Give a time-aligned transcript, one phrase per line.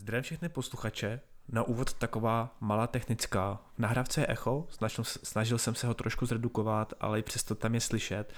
[0.00, 1.20] Zdravím všechny posluchače.
[1.48, 3.60] Na úvod taková malá technická.
[3.74, 7.74] V nahrávce je echo, snažil, snažil jsem se ho trošku zredukovat, ale i přesto tam
[7.74, 8.32] je slyšet.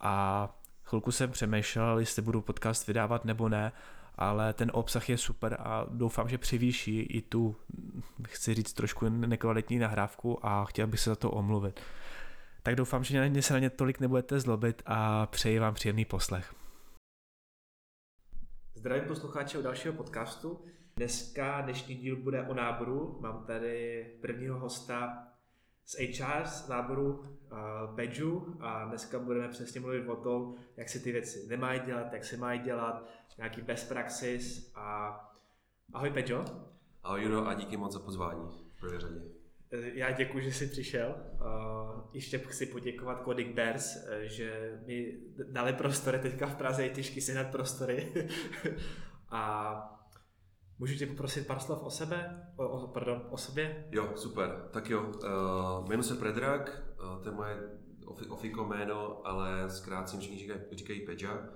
[0.00, 0.48] A
[0.84, 3.72] chvilku jsem přemýšlel, jestli budu podcast vydávat nebo ne,
[4.14, 7.56] ale ten obsah je super a doufám, že přivýší i tu,
[8.28, 11.80] chci říct, trošku nekvalitní nahrávku a chtěl bych se za to omluvit.
[12.62, 16.54] Tak doufám, že na se na ně tolik nebudete zlobit a přeji vám příjemný poslech.
[18.74, 20.60] Zdravím posluchače u dalšího podcastu.
[20.96, 23.18] Dneska dnešní díl bude o náboru.
[23.20, 25.28] Mám tady prvního hosta
[25.84, 31.12] z HR, z náboru uh, a dneska budeme přesně mluvit o tom, jak se ty
[31.12, 35.18] věci nemají dělat, jak se mají dělat, nějaký best praxis a
[35.92, 36.44] ahoj Pedžo.
[37.02, 39.20] Ahoj Juno a díky moc za pozvání v prvé řadě.
[39.70, 41.14] Já děkuji, že jsi přišel.
[42.12, 45.18] Ještě chci poděkovat Kodik Bears, že mi
[45.48, 48.12] dali prostory teďka v Praze, je těžký sehnat prostory.
[49.30, 49.93] a
[50.78, 52.48] Můžu tě poprosit pár slov o sebe?
[52.56, 53.88] O, o, pardon, o sobě?
[53.90, 54.68] Jo, super.
[54.70, 57.56] Tak jo, uh, jmenuji se Predrag, uh, to je moje
[58.28, 61.48] ofiko jméno, ale zkrátce všichni říkají, říkají Peja.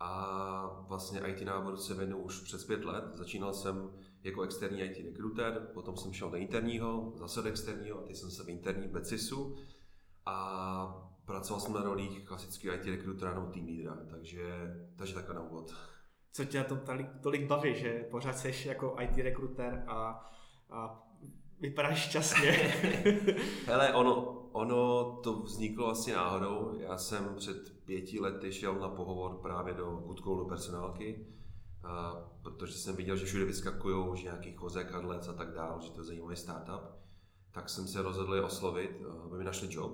[0.00, 3.04] A vlastně IT náboru se věnu už přes pět let.
[3.14, 3.90] Začínal jsem
[4.22, 8.30] jako externí IT rekruter, potom jsem šel do interního, zase do externího a teď jsem
[8.30, 9.56] se v interní Becisu
[10.26, 15.42] a pracoval jsem na rolích klasický IT rekrutera nebo team leadera, takže, takže takhle na
[15.42, 15.74] úvod
[16.32, 20.30] co tě na tom tolik, tolik baví, že pořád jsi jako IT rekruter a,
[20.70, 21.02] a
[21.60, 22.50] vypadáš šťastně.
[23.66, 24.14] Hele, ono,
[24.52, 26.76] ono to vzniklo asi náhodou.
[26.78, 31.26] Já jsem před pěti lety šel na pohovor právě do Good do personálky,
[31.84, 35.90] a, protože jsem viděl, že všude vyskakují, že nějaký chozek, adlec a tak dál, že
[35.90, 36.82] to zajímavý startup.
[37.50, 39.92] Tak jsem se rozhodl je oslovit, aby mi našli job.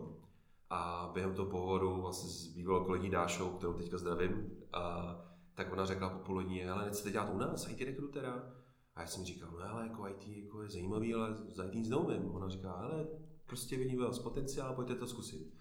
[0.71, 5.15] A během toho pohovoru vlastně s bývalou kolegyní Dášou, kterou teďka zdravím, a
[5.59, 8.53] tak ona řekla po půl ale nechcete dělat u nás IT rekrutera?
[8.95, 11.89] A já jsem říkal, no ale jako IT jako je zajímavý, ale za IT nic
[11.89, 12.35] neumím.
[12.35, 13.07] Ona říká, ale
[13.47, 15.55] prostě vidím vás potenciál, pojďte to zkusit.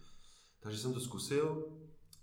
[0.59, 1.66] Takže jsem to zkusil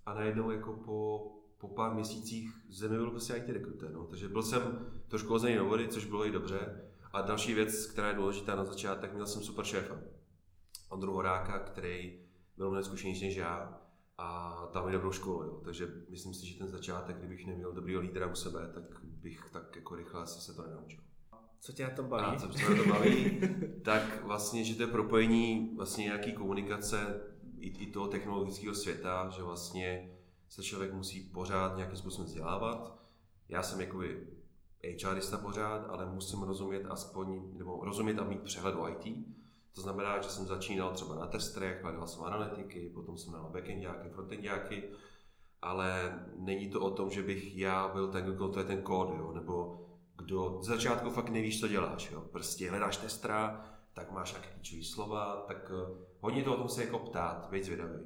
[0.07, 3.93] a najednou jako po, po pár měsících ze mě byl prostě IT rekruter.
[3.93, 4.07] No.
[4.07, 6.91] Takže byl jsem trošku hozený do vody, což bylo i dobře.
[7.13, 9.97] A další věc, která je důležitá na začátek, měl jsem super šéfa.
[10.89, 12.21] Ondru Horáka, který
[12.57, 13.84] byl mnohem zkušenější než já
[14.19, 15.43] a tam je dobrou školu.
[15.43, 15.61] Jo.
[15.65, 19.77] Takže myslím si, že ten začátek, kdybych neměl dobrýho lídra u sebe, tak bych tak
[19.77, 21.01] jako rychle asi se to nenaučil.
[21.61, 22.37] Co tě na tom baví?
[22.37, 23.41] A co mě na tom baví?
[23.83, 27.21] tak vlastně, že to je propojení vlastně nějaký komunikace
[27.59, 30.11] i, i toho technologického světa, že vlastně
[30.49, 32.99] se člověk musí pořád nějakým způsobem vzdělávat.
[33.49, 34.27] Já jsem jakoby
[35.03, 39.27] HRista pořád, ale musím rozumět aspoň, nebo rozumět a mít přehled o IT
[39.75, 44.09] to znamená, že jsem začínal třeba na testrech, hledal jsem analytiky, potom jsem dal backendiáky,
[44.09, 44.91] frontendiáky,
[45.63, 49.09] ale není to o tom, že bych já byl ten, kdo to je ten kód,
[49.19, 49.81] jo, nebo
[50.17, 52.11] kdo z začátku fakt nevíš, co děláš.
[52.11, 52.21] Jo.
[52.21, 53.65] Prostě hledáš testra,
[53.95, 57.65] tak máš nějaké klíčové slova, tak uh, hodně to o tom se jako ptát, být
[57.65, 57.99] zvědavý.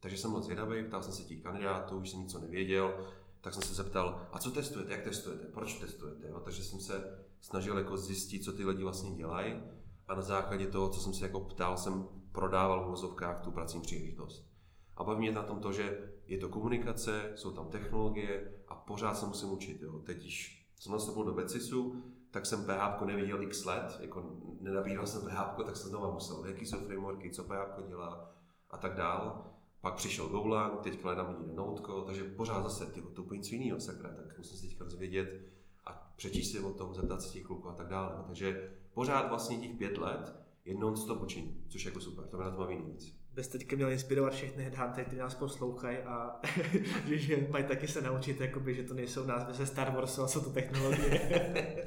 [0.00, 3.06] Takže jsem moc zvědavý, ptal jsem se těch kandidátů, už jsem nic nevěděl,
[3.40, 6.28] tak jsem se zeptal, a co testujete, jak testujete, proč testujete.
[6.28, 6.40] Jo?
[6.40, 9.62] Takže jsem se snažil jako zjistit, co ty lidi vlastně dělají
[10.08, 13.82] a na základě toho, co jsem se jako ptal, jsem prodával v vozovkách tu pracovní
[13.82, 14.48] příležitost.
[14.96, 19.14] A baví mě na tom to, že je to komunikace, jsou tam technologie a pořád
[19.14, 19.82] se musím učit.
[19.82, 19.98] Jo.
[19.98, 25.22] Teď, když jsem nastoupil do Becisu, tak jsem PHP neviděl x let, jako nenabíral jsem
[25.22, 28.30] PHP, tak jsem znovu musel, jaký jsou frameworky, co PHP dělá
[28.70, 29.44] a tak dál.
[29.80, 33.54] Pak přišel Golang, teď hledám lidi na Noteko, takže pořád zase, ty, to úplně něco
[33.54, 35.40] jiného, sakra, tak musím si teďka rozvědět,
[35.86, 38.24] a přečíst si o tom, zeptat se těch kluků a tak dále.
[38.26, 42.44] Takže pořád vlastně těch pět let je non-stop učení, což je jako super, to mě
[42.44, 43.18] na to baví nejvíc.
[43.34, 46.40] Bys teďka měl inspirovat všechny headhuntery, kteří nás poslouchají a
[47.06, 50.40] že mají taky se naučit, jakoby, že to nejsou názvy ze Star Warsu, ale jsou
[50.40, 51.86] to technologie.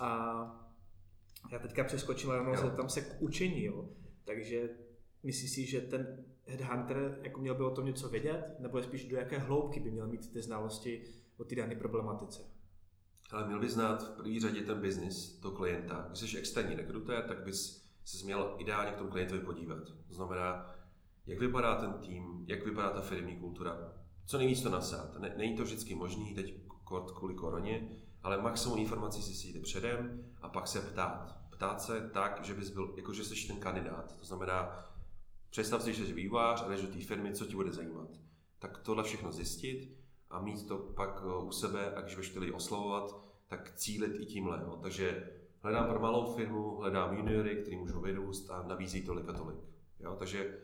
[0.00, 0.10] a
[1.52, 3.88] já teďka přeskočím a rovnou zeptám se k učení, jo.
[4.24, 4.70] Takže
[5.22, 9.04] myslíš si, že ten headhunter jako měl by o tom něco vědět, nebo je spíš
[9.08, 11.04] do jaké hloubky by měl mít ty znalosti
[11.36, 12.49] o té dané problematice?
[13.32, 16.06] Ale měl by znát v první řadě ten biznis, to klienta.
[16.08, 19.84] Když jsi externí rekrutér, tak bys se měl ideálně k tomu klientovi podívat.
[20.08, 20.74] To znamená,
[21.26, 23.92] jak vypadá ten tým, jak vypadá ta firmní kultura,
[24.26, 25.18] co nejvíc to nasát.
[25.18, 26.54] Ne, není to vždycky možné, teď
[27.14, 27.88] kvůli koroně,
[28.22, 31.40] ale maximum informací si jde předem a pak se ptát.
[31.50, 34.16] Ptát se tak, že bys byl, jako že jsi ten kandidát.
[34.18, 34.86] To znamená,
[35.50, 38.08] představ si, že jsi vývojář a jdeš do té firmy, co ti bude zajímat.
[38.58, 39.99] Tak tohle všechno zjistit
[40.30, 43.16] a mít to pak eh, u sebe a když budeš lidi oslovovat,
[43.48, 44.60] tak cílit i tímhle.
[44.62, 44.78] Jo.
[44.82, 45.30] Takže
[45.60, 49.58] hledám pro malou firmu, hledám juniory, který můžou vyrůst a nabízí tolik a tolik.
[50.00, 50.16] Jo.
[50.18, 50.58] Takže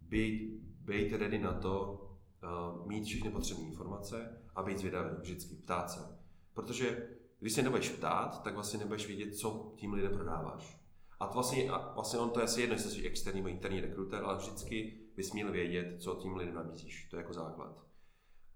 [0.00, 2.04] být, být ready na to,
[2.42, 6.18] uh, mít všechny potřebné informace a být zvědavý vždycky, ptát se.
[6.54, 7.08] Protože
[7.40, 10.80] když se nebudeš ptát, tak vlastně nebudeš vědět, co tím lidem prodáváš.
[11.20, 13.80] A to vlastně, a vlastně on to je asi jedno, jestli jsi externí nebo interní
[13.80, 17.08] rekruter, ale vždycky bys měl vědět, co tím lidem nabízíš.
[17.10, 17.87] To je jako základ.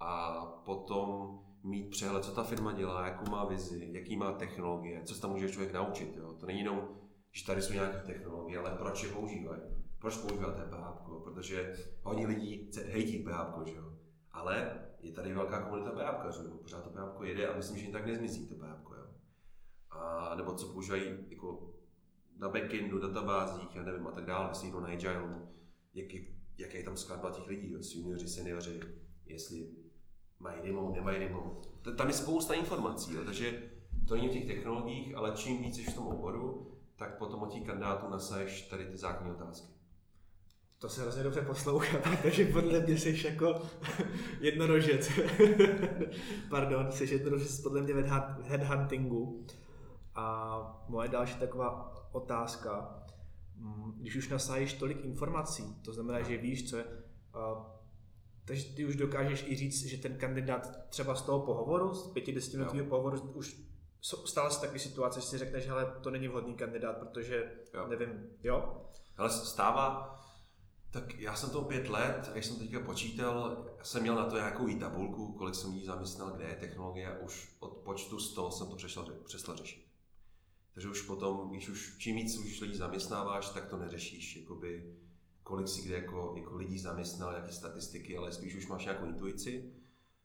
[0.05, 5.15] A potom mít přehled, co ta firma dělá, jakou má vizi, jaký má technologie, co
[5.15, 6.17] se tam může člověk naučit.
[6.17, 6.33] Jo?
[6.33, 6.89] To není jenom,
[7.33, 9.63] že tady jsou nějaké technologie, ale proč je používají.
[9.99, 11.23] Proč používáte PHP?
[11.25, 13.93] Protože hodně lidí hejtí PHP, že jo?
[14.31, 16.57] Ale je tady velká komunita PHP, že jo?
[16.63, 19.07] Pořád to PHP jede a myslím, že jen tak nezmizí to PHP, jo?
[19.91, 21.75] A, nebo co používají jako
[22.37, 25.49] na backendu, databázích, já nevím, a tak dále, jestli na Agile,
[25.95, 26.23] jak je,
[26.59, 28.81] jaké je tam skladba těch lidí, jestli junioři, seniori,
[29.27, 29.82] jestli
[30.43, 31.69] mají remote, nemají remote.
[31.97, 33.63] Tam je spousta informací, jo, takže
[34.09, 36.67] to není o těch technologiích, ale čím víc jsi v tom oboru,
[36.97, 39.73] tak potom od těch kandidátů nasaješ tady ty základní otázky.
[40.79, 43.63] To se hrozně dobře poslouchá, protože podle mě jsi jako
[44.41, 45.11] jednorožec.
[46.51, 49.47] Pardon, jsi jednorožec podle mě v headhuntingu.
[50.15, 53.03] A moje další taková otázka,
[53.57, 56.85] mm, když už nasájíš tolik informací, to znamená, že víš, co je,
[58.45, 62.33] takže ty už dokážeš i říct, že ten kandidát třeba z toho pohovoru, z pěti
[62.33, 63.57] desetiminutového pohovoru, už
[64.25, 67.87] stále se takové situace, že si řekneš, že to není vhodný kandidát, protože jo.
[67.89, 68.09] nevím,
[68.43, 68.87] jo?
[69.17, 70.19] Ale stává,
[70.91, 74.37] tak já jsem to pět let, a když jsem teďka počítal, jsem měl na to
[74.37, 78.67] nějakou i tabulku, kolik jsem lidí zaměstnal, kde je technologie už od počtu 100 jsem
[78.67, 79.87] to přešel, přestal řešit.
[80.75, 84.97] Takže už potom, když už čím víc už lidí zaměstnáváš, tak to neřešíš, jakoby,
[85.43, 89.73] kolik si kde jako, jako lidí zaměstnal, jaké statistiky, ale spíš už máš nějakou intuici.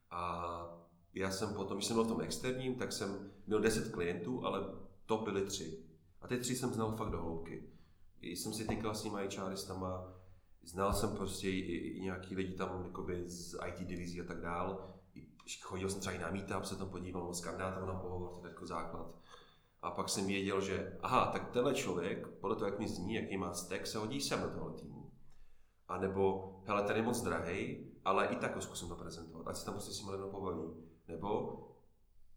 [0.09, 4.45] A já jsem potom, když jsem byl v tom externím, tak jsem měl 10 klientů,
[4.45, 4.65] ale
[5.05, 5.83] to byly tři.
[6.21, 7.69] A ty tři jsem znal fakt do hloubky.
[8.21, 10.13] I jsem si týkal s nimi HRistama,
[10.63, 14.93] znal jsem prostě i, i nějaký lidi tam jakoby z IT divizí a tak dál.
[15.61, 18.51] Chodil jsem třeba i na meetup, se tam podíval, s kandidátem na pohovor, to je
[18.51, 19.15] jako základ.
[19.81, 23.37] A pak jsem věděl, že aha, tak tenhle člověk, podle toho, jak mi zní, jaký
[23.37, 24.96] má stack, se hodí sem do tohle týmu.
[25.87, 29.55] A nebo, hele, ten je moc drahý, ale i tak ho zkusím to prezentovat, ať
[29.55, 30.63] se tam prostě s tím lidem pobaví.
[31.07, 31.59] Nebo,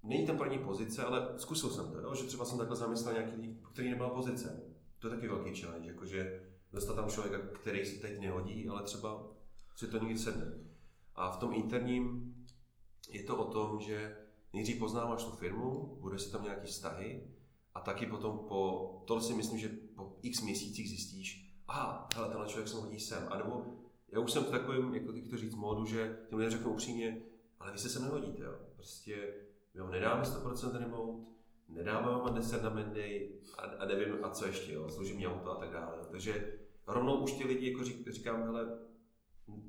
[0.02, 2.14] není tam pro ní pozice, ale zkusil jsem to, jo?
[2.14, 4.62] že třeba jsem takhle zamyslel nějaký který nebyla pozice.
[4.98, 9.26] To je taky velký challenge, jakože dostat tam člověka, který se teď nehodí, ale třeba
[9.76, 10.52] si to někdy sedne.
[11.14, 12.34] A v tom interním
[13.10, 14.16] je to o tom, že
[14.52, 17.30] nejdřív poznáváš tu firmu, bude si tam nějaký vztahy
[17.74, 22.46] a taky potom po, to si myslím, že po x měsících zjistíš, aha, hele, tenhle
[22.46, 23.64] člověk se hodí sem, a nebo
[24.08, 27.22] já už jsem v takovém, jako to říct, módu, že těm lidem řeknu upřímně,
[27.60, 28.54] ale vy se sem nehodíte, jo.
[28.76, 29.34] Prostě
[29.74, 31.26] my vám nedáme 100% remote,
[31.68, 35.60] nedáme vám 10 na Monday a, a nevím, a co ještě, jo, služební auto a
[35.60, 35.98] tak dále.
[36.10, 38.78] Takže rovnou už ti lidi jako řík, říkám, hele,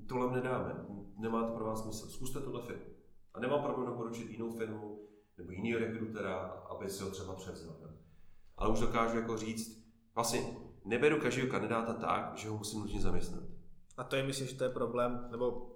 [0.09, 0.85] tohle nedáme,
[1.17, 2.85] nemá to pro vás smysl, zkuste tohle firmu.
[3.33, 5.07] A nemám problém doporučit jinou firmu
[5.37, 7.77] nebo jiného rekrutera, aby si ho třeba převzal.
[8.57, 13.43] Ale už dokážu jako říct, vlastně neberu každého kandidáta tak, že ho musím nutně zaměstnat.
[13.97, 15.67] A to je, myslím, že to je problém, nebo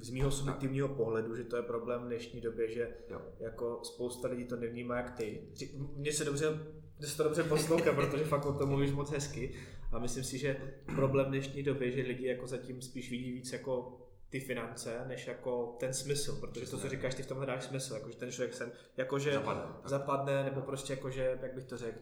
[0.00, 3.20] z mého subjektivního pohledu, že to je problém v dnešní době, že jo.
[3.40, 5.48] jako spousta lidí to nevnímá jak ty.
[5.96, 6.50] Mně se dobře,
[6.98, 9.54] mně se to dobře poslouchá, protože fakt o tom mluvíš moc hezky.
[9.92, 13.52] A myslím si, že problém v dnešní době, že lidi jako zatím spíš vidí víc
[13.52, 14.00] jako
[14.30, 17.94] ty finance, než jako ten smysl, protože to, co říkáš, ty v tom hledáš smysl,
[17.94, 21.98] jakože ten člověk sem, jakože zapadne, zapadne nebo prostě jakože, jak bych to řekl,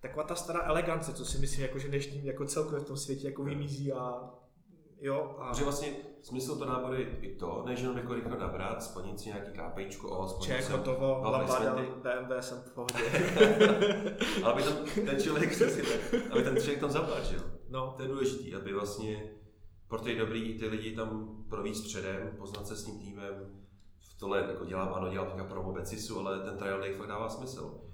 [0.00, 3.44] taková ta stará elegance, co si myslím, jakože dnešní jako celkově v tom světě jako
[3.44, 4.30] vymizí a
[5.00, 5.36] jo.
[5.38, 5.54] A...
[5.54, 5.88] Že vlastně
[6.22, 10.18] smysl to náboru je i to, než jenom jako rychle nabrat, splnit si nějaký kápejčko,
[10.18, 13.04] o, splnit Ček, hotovo, labada, BMW jsem v pohodě.
[14.42, 15.62] Ale aby tam ten člověk,
[16.30, 17.40] aby ten člověk tam zaplatil.
[17.68, 17.94] No.
[17.96, 19.30] To je důležité, aby vlastně
[19.88, 23.64] proto je dobrý ty lidi tam províct předem, poznat se s tím týmem.
[23.98, 27.28] V tohle jako dělám, ano, dělám teďka promo Becisu, ale ten trial day fakt dává
[27.28, 27.89] smysl.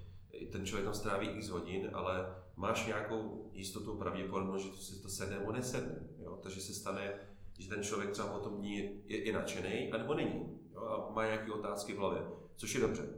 [0.51, 5.09] Ten člověk tam stráví x hodin, ale máš nějakou jistotu, pravděpodobnost, že to si to
[5.09, 6.07] sedne nebo nesedne.
[6.19, 6.39] Jo?
[6.43, 7.13] Takže se stane,
[7.59, 8.75] že ten člověk třeba potom dní
[9.05, 10.59] je, je nadšený, anebo není.
[10.73, 10.81] Jo?
[10.81, 12.21] A má nějaké otázky v hlavě,
[12.55, 13.09] což je dobře.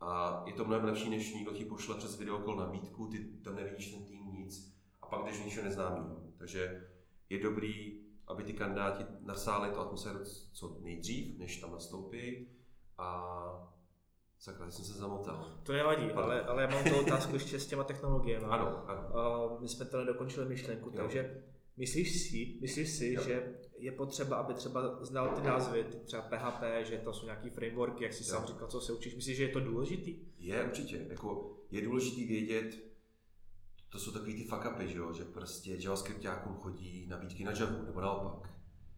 [0.00, 3.94] A je to mnohem lepší, než někdo ti pošle přes videokol nabídku, ty tam nevidíš
[3.94, 6.16] ten tým nic a pak jdeš něčeho neznámého.
[6.38, 6.88] Takže
[7.30, 8.00] je dobrý
[8.30, 10.18] aby ty kandidáti nasáli tu atmosféru
[10.52, 12.48] co nejdřív, než tam nastoupí.
[12.98, 13.72] A
[14.40, 15.60] Sakra, jsem se zamotal.
[15.62, 18.44] To nevadí, ale, ale já mám tu otázku ještě s těma technologiemi.
[18.44, 19.08] Ano, ano.
[19.52, 20.96] Uh, my jsme to nedokončili myšlenku, jo.
[20.96, 21.42] takže
[21.76, 23.22] myslíš si, myslíš si jo.
[23.22, 28.04] že je potřeba, aby třeba znal ty názvy, třeba PHP, že to jsou nějaký frameworky,
[28.04, 28.28] jak jsi jo.
[28.28, 29.14] sám říkal, co se učíš.
[29.14, 30.18] Myslíš, že je to důležitý?
[30.38, 31.06] Je, určitě.
[31.10, 32.78] Jako, je důležitý vědět,
[33.88, 35.12] to jsou takový ty fuck upy, že, jo?
[35.12, 38.50] že prostě JavaScriptákům chodí nabídky na Java, nebo naopak.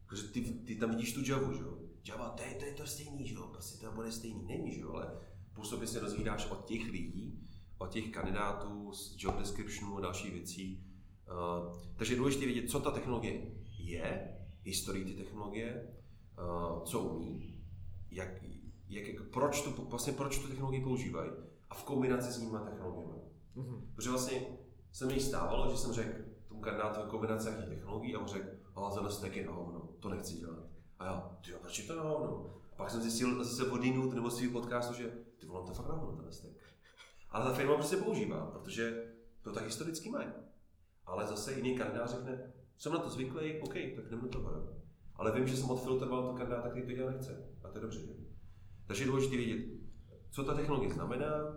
[0.06, 1.78] Protože ty, ty tam vidíš tu Java, že jo?
[2.08, 3.48] Java, to je, to je to stejný, že jo?
[3.52, 4.46] Prostě to bude stejný.
[4.46, 4.92] Není, že jo?
[4.92, 10.32] Ale Působně se dozvídáš od těch lidí, od těch kandidátů, z job descriptionu a dalších
[10.32, 10.86] věcí.
[11.28, 13.42] Uh, takže je důležité vědět, co ta technologie
[13.78, 15.88] je, historii ty technologie,
[16.38, 17.64] uh, co umí,
[18.10, 18.42] jak,
[18.88, 21.30] jak, jak, proč, tu, vlastně proč tu technologii používají
[21.70, 23.14] a v kombinaci s nimi technologiemi.
[23.56, 23.80] Mm-hmm.
[23.94, 24.46] Protože vlastně
[24.92, 28.94] se mi stávalo, že jsem řekl tomu kandidátovi kombinaci jakých technologií a on řekl, ale
[28.94, 30.64] za stack je na hovno, to nechci dělat.
[30.98, 32.46] A já, ty proč je to na hovno?
[32.76, 35.12] Pak jsem zjistil zase od jinut nebo svých podcastu, že
[35.52, 36.54] vole, to fakt na hovno, ten stack.
[37.30, 40.28] Ale ta firma prostě používá, protože to tak historicky mají.
[41.06, 44.82] Ale zase jiný kandidát řekne, jsem na to zvyklý, OK, tak jdem do toho.
[45.16, 47.52] Ale vím, že jsem odfiltroval to kandidáta, který to dělat nechce.
[47.64, 48.00] A to je dobře.
[48.00, 48.12] Že?
[48.86, 49.66] Takže je důležité vědět,
[50.30, 51.56] co ta technologie znamená,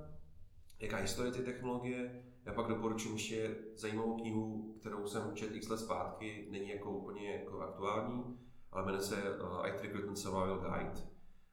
[0.80, 2.24] jaká historie té technologie.
[2.46, 7.34] Já pak doporučím ještě zajímavou knihu, kterou jsem četl x let zpátky, není jako úplně
[7.34, 8.40] jako aktuální,
[8.72, 11.02] ale jmenuje se uh, IT Recruitment Survival Guide.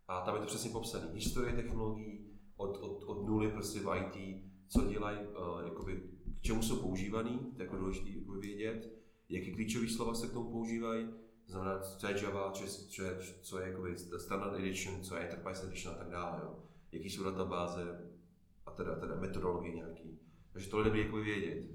[0.08, 1.12] A tam je to přesně popsané.
[1.12, 2.31] Historie technologií
[2.62, 6.02] od, od, od nuly prostě v IT, co dělají, uh, jakoby,
[6.38, 8.92] k čemu jsou používaný, to je jako důležité vědět,
[9.28, 11.08] jaký klíčové slova se k tomu používají,
[11.46, 15.22] znamená, co je Java, co je, co je, co je jakoby standard edition, co je
[15.22, 16.58] enterprise edition a tak dále, jo.
[16.92, 18.10] jaký jsou databáze
[18.66, 20.18] a teda, teda metodologie nějaký.
[20.52, 21.70] Takže tohle by jako vědět.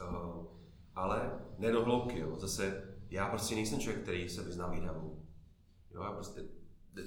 [0.00, 0.46] Uh,
[0.94, 2.36] ale ne do hloubky, jo.
[2.38, 5.18] Zase já prostě nejsem člověk, který se vyzná v.
[5.90, 6.44] Jo, já prostě,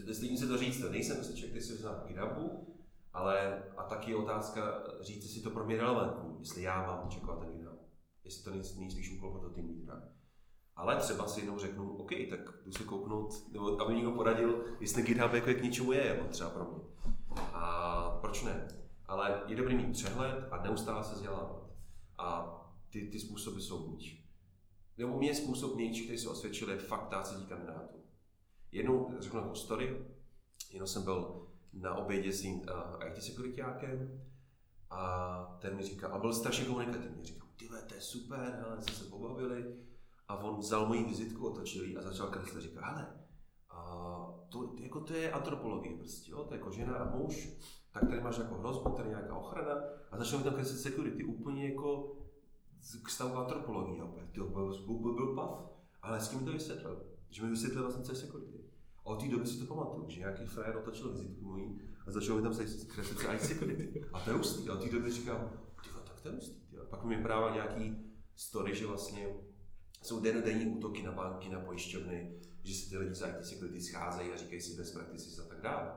[0.05, 2.05] nestydím se to říct, nejsem prostě člověk, který se vyzná v
[3.13, 7.39] ale a taky je otázka říct, jestli to pro mě relevantní, jestli já mám očekovat
[7.39, 7.79] ten GitHub.
[8.23, 10.03] Jestli to nejspíš úkol pro tým lídra.
[10.75, 15.03] Ale třeba si jednou řeknu, OK, tak jdu si kouknout, nebo aby někdo poradil, jestli
[15.03, 16.81] GitHub jako k něčemu je, jako třeba pro mě.
[17.53, 18.67] A proč ne?
[19.05, 21.69] Ale je dobrý mít přehled a neustále se vzdělávat.
[22.17, 22.57] A
[22.89, 24.21] ty, ty způsoby jsou buď.
[24.97, 28.03] Nebo mě způsob největší, který se osvědčil, je fakt dát se kandidátů.
[28.71, 30.05] Jednou řeknu jako story,
[30.73, 31.40] jenom jsem byl
[31.73, 34.21] na obědě s tím uh, IT sekuritákem
[34.89, 38.93] a ten mi říká, a byl strašně komunikativní, říkal, ty to je super, ale jsme
[38.93, 39.75] se pobavili,
[40.31, 42.63] a on vzal moji vizitku, otočil a začal kreslit.
[42.63, 43.07] Říká, hele,
[43.69, 43.81] a
[44.49, 46.43] to, jako to je antropologie prostě, jo?
[46.43, 47.49] to je jako žena a muž,
[47.91, 51.69] tak tady máš jako hrozbu, tady nějaká ochrana a začal mi tam kreslit security, úplně
[51.69, 52.17] jako
[53.03, 54.03] k stavu antropologie.
[54.03, 55.69] Opět, byl, byl, byl, byl pav,
[56.01, 57.05] ale s kým mi to vysvětlil?
[57.29, 58.60] Že mi vysvětlil vlastně, co je security.
[59.03, 62.35] A od té doby si to pamatuju, že nějaký frajer otočil vizitku mojí a začal
[62.35, 62.55] mi tam
[62.87, 64.05] kreslit i security.
[64.13, 64.69] A to je hustý.
[64.69, 65.49] A od té doby říkám,
[65.83, 66.61] ty tak to je hustý.
[66.89, 67.97] Pak mi právě nějaký
[68.35, 69.27] story, že vlastně
[70.01, 74.31] jsou denodenní útoky na banky, na pojišťovny, že se ty lidi z IT security scházejí
[74.31, 75.91] a říkají si best practices a tak dále.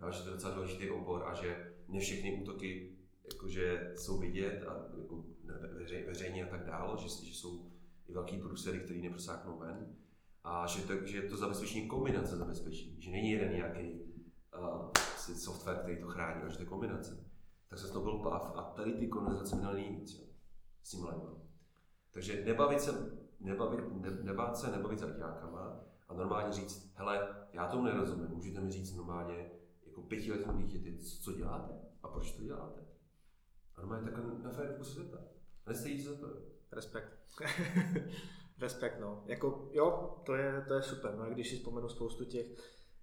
[0.00, 2.96] Já, že to je docela důležitý obor a že ne všechny útoky
[3.32, 5.24] jakože jsou vidět a jako
[5.78, 7.72] veřej, veřejně a tak dále, že, že jsou
[8.08, 9.96] i velký průsery, který neprosáknou ven
[10.44, 14.00] a že to, že to zabezpečení kombinace zabezpečení, že není jeden nějaký
[14.58, 17.24] uh, software, který to chrání, ale že to je kombinace.
[17.68, 20.26] Tak se to byl PAV a tady ty konverzace měly nejvíc jo,
[20.82, 21.06] s tím
[22.10, 27.66] Takže nebavit se nebavit, ne, nebát se nebavit s ajťákama a normálně říct, hele, já
[27.66, 29.50] tomu nerozumím, můžete mi říct normálně
[29.86, 31.72] jako pětiletým dítěti, co děláte
[32.02, 32.80] a proč to děláte.
[33.76, 35.20] A normálně takhle na férovku se zeptat.
[35.66, 36.26] Nestejí se za to.
[36.72, 37.18] Respekt.
[38.62, 39.22] Respekt, no.
[39.26, 41.14] Jako, jo, to je, to je super.
[41.16, 42.46] No a když si vzpomenu spoustu těch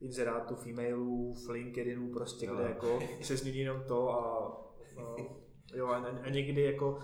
[0.01, 2.55] inzerátů, e-mailů, v LinkedInu, prostě, jo.
[2.55, 4.47] kde jako se změní jenom to a,
[4.97, 5.15] a
[5.75, 6.99] jo, a, a někdy jako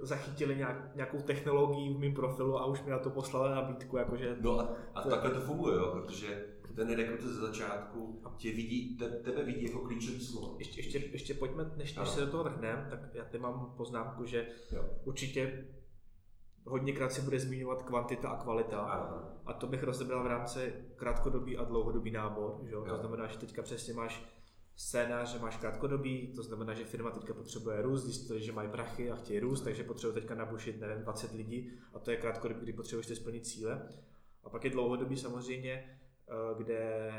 [0.00, 3.96] zachytili nějak, nějakou technologii v mém profilu a už mi na to poslali nabídku.
[3.96, 6.46] Jakože no a, a to takhle to funguje, jo, protože
[6.76, 10.56] ten rekruter ze začátku tě vidí, te, tebe vidí jako klíčový slovo.
[10.58, 14.24] Ještě, ještě, ještě pojďme, než, než se do toho vrhneme, tak já teď mám poznámku,
[14.24, 14.84] že jo.
[15.04, 15.64] určitě
[16.70, 18.80] hodněkrát se bude zmiňovat kvantita a kvalita.
[18.80, 19.22] Ano.
[19.46, 22.60] A to bych rozebral v rámci krátkodobý a dlouhodobý nábor.
[22.64, 22.74] Že?
[22.74, 22.84] Jo.
[22.88, 24.22] To znamená, že teďka přesně máš
[24.76, 29.10] scénář, že máš krátkodobý, to znamená, že firma teďka potřebuje růst, zjistili, že mají prachy
[29.10, 32.72] a chtějí růst, takže potřebuje teďka nabušit, nevím, 20 lidí a to je krátkodobý, kdy
[32.72, 33.88] potřebuješ splnit cíle.
[34.44, 37.10] A pak je dlouhodobý samozřejmě, eh, kde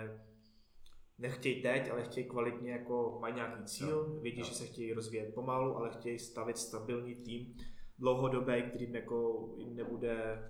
[1.17, 4.45] nechtějí teď, ale chtějí kvalitně, jako mají nějaký cíl, no, vědí, no.
[4.45, 7.55] že se chtějí rozvíjet pomalu, ale chtějí stavit stabilní tým
[8.01, 10.43] dlouhodobý, kterým jako jim nebude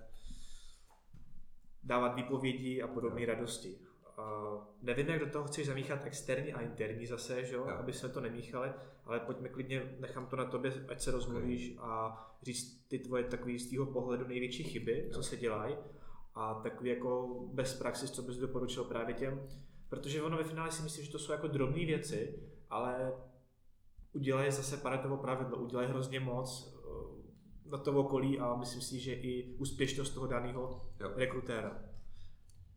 [1.82, 3.78] dávat výpovědi a podobné radosti.
[4.18, 7.64] Uh, nevím, jak do toho chceš zamíchat externí a interní zase, že jo?
[7.64, 8.72] aby se to nemíchali,
[9.04, 11.90] ale pojďme klidně, nechám to na tobě, ať se rozmluvíš okay.
[11.90, 15.76] a říct ty tvoje takový z tvého pohledu největší chyby, co se dělají
[16.34, 19.48] a takový jako bez praxis, co bys doporučil právě těm,
[19.88, 23.12] protože ono ve finále si myslím, že to jsou jako drobné věci, ale
[24.12, 26.71] udělají zase paretovo pravidlo, udělají hrozně moc
[27.72, 31.82] na to okolí a myslím si, že i úspěšnost toho daného rekrutéra.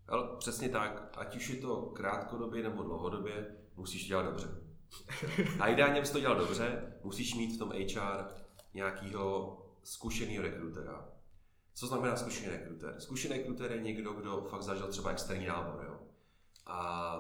[0.08, 4.48] Ale přesně tak, ať už je to krátkodobě nebo dlouhodobě, musíš dělat dobře.
[5.60, 8.26] A ideálně, abys to dělal dobře, musíš mít v tom HR
[8.74, 11.10] nějakého zkušeného rekrutéra.
[11.74, 12.96] Co znamená zkušený rekrutér?
[13.00, 15.86] Zkušený rekrutér je někdo, kdo fakt zažil třeba externí nábor.
[15.88, 16.00] Jo?
[16.66, 17.18] A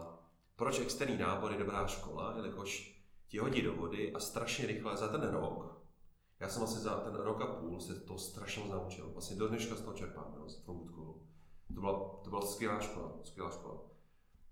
[0.55, 2.33] proč externí nábor je dobrá škola?
[2.35, 5.74] Jelikož ti hodí do vody a strašně rychle za ten rok,
[6.39, 9.09] já jsem asi za ten rok a půl se to strašně naučil.
[9.13, 10.85] Vlastně do dneška z toho čerpám, jo, z toho
[11.67, 13.81] To byla, to byla skvělá škola, skvělá škola.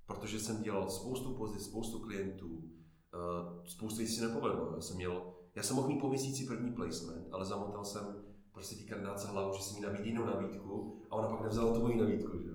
[0.06, 4.72] Protože jsem dělal spoustu pozic, spoustu klientů, uh, spoustu věcí si nepovedlo.
[4.76, 8.76] Já jsem měl, já jsem mohl mít po měsíci první placement, ale zamotal jsem prostě
[8.76, 12.02] ty kandidáce hlavu, že jsem jí nabídl jinou nabídku a ona pak nevzala tu moji
[12.02, 12.40] nabídku.
[12.40, 12.50] Že?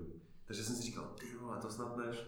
[0.44, 2.18] Takže jsem si říkal, ty vole, to snad než.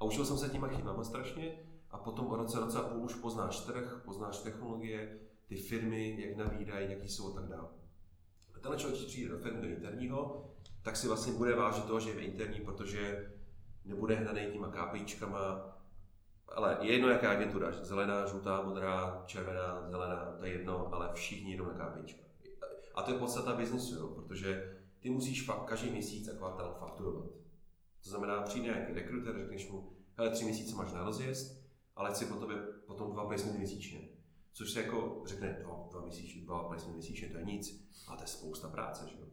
[0.00, 1.58] A učil jsem se těma chybama strašně
[1.90, 6.36] a potom o roce, roce a půl už poznáš trh, poznáš technologie, ty firmy, jak
[6.36, 7.68] nabírají, jaký jsou a tak dále.
[8.54, 10.50] A tenhle člověk, když přijde do firmy, do interního,
[10.82, 13.32] tak si vlastně bude vážit toho, že je interní, protože
[13.84, 15.74] nebude hnaný těma KPIčkama,
[16.48, 21.56] ale je jedno, jaká agentura, zelená, žlutá, modrá, červená, zelená, to je jedno, ale všichni
[21.56, 22.22] jdou na KPIčka.
[22.94, 27.30] A to je podstata biznesu, jo, protože ty musíš fakt každý měsíc a kvartál fakturovat.
[28.04, 31.64] To znamená, přijde nějaký rekruter, řekneš mu, hele, tři měsíce máš na rozjezd,
[31.96, 34.17] ale chci po tobě potom dva placementy měsíčně.
[34.58, 38.24] Což se jako řekne, no, dva, měsíčně, dva placementy měsíčně, to je nic, ale to
[38.24, 39.26] je spousta práce, že jo.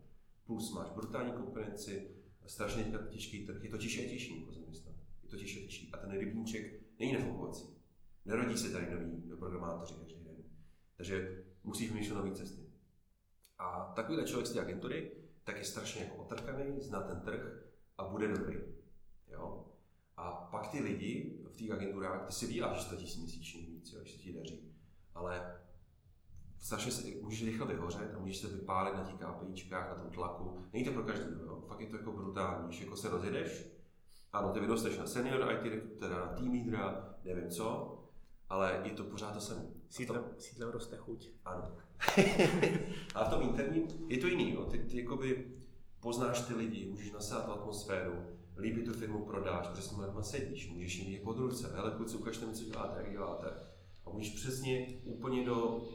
[0.46, 2.12] Plus máš brutální konkurenci,
[2.46, 4.96] strašně těžký trh, je to těžší a těžší jako zaměstnat.
[5.24, 5.92] Je to těžší a těžší.
[5.94, 7.64] A ten rybníček není nefungující.
[8.26, 10.36] Nerodí se tady noví programátoři každý den.
[10.98, 12.62] Takže musíš vymýšlet nové cesty.
[13.58, 15.12] A takovýhle člověk z té agentury,
[15.44, 17.66] tak je strašně jako otrkaný, zná ten trh
[17.98, 18.58] a bude dobrý.
[19.28, 19.66] Jo?
[20.18, 24.00] A pak ty lidi v těch agenturách, ty si vyděláš 100 000 měsíčně víc, jo,
[24.00, 24.75] když se ti daří.
[25.16, 25.56] Ale
[26.60, 30.66] strašně se, můžeš rychle vyhořet a můžeš se vypálit na těch KPIčkách, na tom tlaku.
[30.74, 31.64] Není to pro každého, jo?
[31.68, 32.68] fakt je to jako brutální.
[32.68, 33.66] Když jako se rozjedeš,
[34.34, 37.98] ano, ty vyrosteš na senior IT, teda na team leadera, nevím co,
[38.50, 39.62] ale je to pořád to samé.
[39.90, 40.42] Sídlem, to...
[40.42, 41.30] sídlem roste chuť.
[41.46, 41.72] Ano.
[43.16, 44.54] a v tom interním je to jiný.
[44.54, 44.66] No.
[44.66, 45.56] Ty, ty jakoby
[46.00, 48.14] poznáš ty lidi, můžeš nasát tu atmosféru,
[48.58, 52.18] líbí tu firmu prodáš, protože s těmi lidmi sedíš, můžeš jim pod ruce, hele kluci,
[52.18, 53.48] ukažte mi, co děláte, jak děláte.
[54.06, 55.88] A můžeš přesně úplně do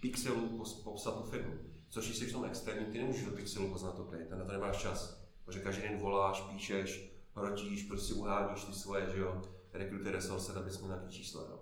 [0.00, 1.54] pixelu popsat tu firmu.
[1.88, 4.52] Což když jsi v tom externím, ty nemůžeš do pixelu poznat to klienta, na to
[4.52, 5.22] nemáš čas.
[5.44, 10.70] Protože každý den voláš, píšeš, hrotíš, prostě uháníš ty svoje, že jo, rekruty resource, aby
[10.70, 11.42] jsme nějaké čísla.
[11.42, 11.58] Jo.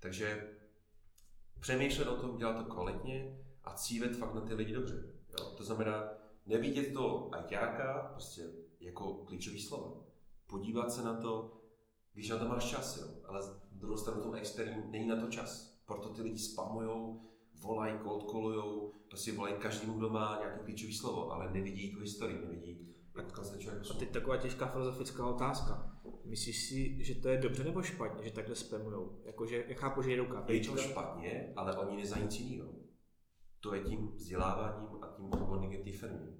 [0.00, 0.50] Takže
[1.60, 5.02] přemýšlet o tom, dělat to kvalitně a cílit fakt na ty lidi dobře.
[5.38, 5.44] Jo.
[5.56, 6.08] To znamená,
[6.46, 8.42] nevidět to ajťáka prostě
[8.80, 10.06] jako klíčový slovo.
[10.46, 11.60] Podívat se na to,
[12.12, 13.08] když na to máš čas, jo.
[13.24, 13.40] ale
[13.78, 15.80] druhou stranu tom externím není na to čas.
[15.86, 17.20] Proto ty lidi spamujou,
[17.62, 22.38] volají, cold callujou, prostě volají každému, kdo má nějaké klíčové slovo, ale nevidí tu historii,
[22.38, 26.00] nevidí, jak se člověk A teď taková těžká filozofická otázka.
[26.24, 29.20] Myslíš si, že to je dobře nebo špatně, že takhle spamujou?
[29.24, 32.72] Jakože, já chápu, že jedou Je to špatně, ale oni nezají nic jiného.
[33.60, 36.36] To je tím vzděláváním a tím odborníkem té firmy.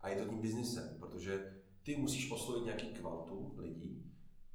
[0.00, 4.12] A je to tím biznesem, protože ty musíš oslovit nějaký kvantum lidí.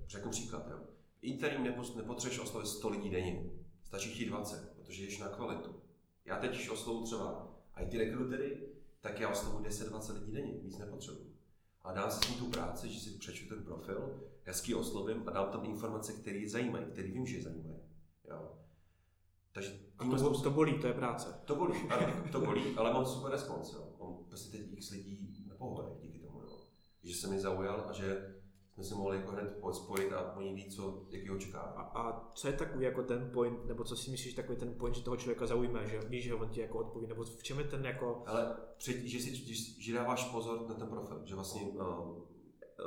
[0.08, 0.80] Řeknu příklad, jo.
[1.28, 1.64] Interním
[1.96, 3.50] nepotřebuješ oslovit 100 lidí denně.
[3.84, 5.76] Stačí ti 20, protože jdeš na kvalitu.
[6.26, 8.68] Já teď, když oslovu třeba IT rekrutery,
[9.02, 11.36] tak já oslovu 10-20 lidí denně, víc nepotřebuji.
[11.82, 15.66] A dám si tu práci, že si přečtu ten profil, hezký oslovím a dám tam
[15.66, 17.80] informace, které je zajímají, které vím, že je zajímají.
[18.30, 18.58] Jo.
[19.52, 21.42] Takže a to, to bolí, to je práce.
[21.46, 23.74] To bolí, ano, to bolí, ale mám super respons.
[23.74, 23.96] Jo.
[24.00, 26.60] Mám prostě teď x lidí na pohodě díky tomu, jo.
[27.04, 28.37] že se mi zaujal a že
[28.78, 31.72] jsme se mohli jako hned spojit a oni ví, co, jaký očekává.
[31.72, 34.96] A, a, co je takový jako ten point, nebo co si myslíš takový ten point,
[34.96, 37.64] že toho člověka zaujme, že víš, že on ti jako odpoví, nebo v čem je
[37.64, 38.24] ten jako...
[38.26, 42.26] Ale před, že, si, že, že dáváš pozor na ten profil, že vlastně uh, uh,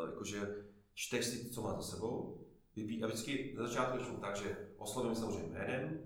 [0.07, 4.57] jakože čteš si, co má za sebou, vypí, a vždycky na začátku začnu tak, že
[4.76, 6.00] oslovím samozřejmě jménem,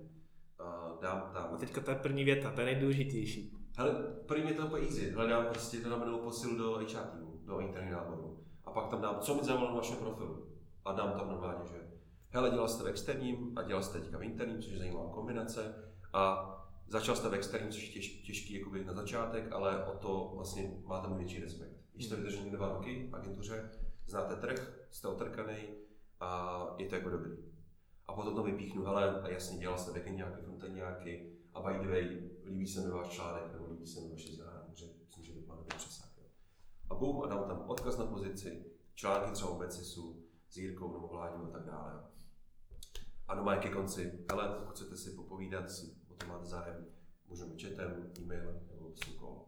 [0.61, 1.55] uh, dám tam...
[1.55, 3.57] A teďka ta první věta, ta je nejdůležitější.
[3.77, 3.93] Hele,
[4.27, 8.01] první věta je úplně easy, hledám prostě to namenou posilu do HR týmu, do interního
[8.01, 8.44] náboru
[8.75, 10.47] pak tam dám, co mi zajímalo na vašem profilu.
[10.85, 11.91] A dám tam normálně, že
[12.29, 15.93] hele, dělal jste v externím a dělal jste teďka v interním, což je zajímavá kombinace.
[16.13, 16.51] A
[16.89, 20.83] začal jste v externím, což je těž, těžký jakoby na začátek, ale o to vlastně
[20.85, 21.73] máte můj větší respekt.
[21.93, 23.71] Když jste vydrželi dva roky v agentuře,
[24.07, 25.57] znáte trh, jste otrkaný
[26.21, 27.33] a je to jako dobrý.
[28.07, 31.79] A potom to vypíchnu, hele, a jasně, dělal jste backend nějaký, frontend nějaký, a by
[31.79, 35.25] the way, líbí se mi váš článek, nebo líbí se mi vaše vzdělání, že myslím,
[35.25, 36.15] že to má přesah
[36.95, 41.21] a bum, a dám tam odkaz na pozici, články třeba o BCSu, s Jirkou nebo
[41.23, 42.03] a tak dále.
[43.29, 45.65] A doma ke konci, ale pokud chcete si popovídat,
[46.09, 46.87] o tom máte zájem,
[47.29, 49.45] můžeme chatem, e-mailem nebo call.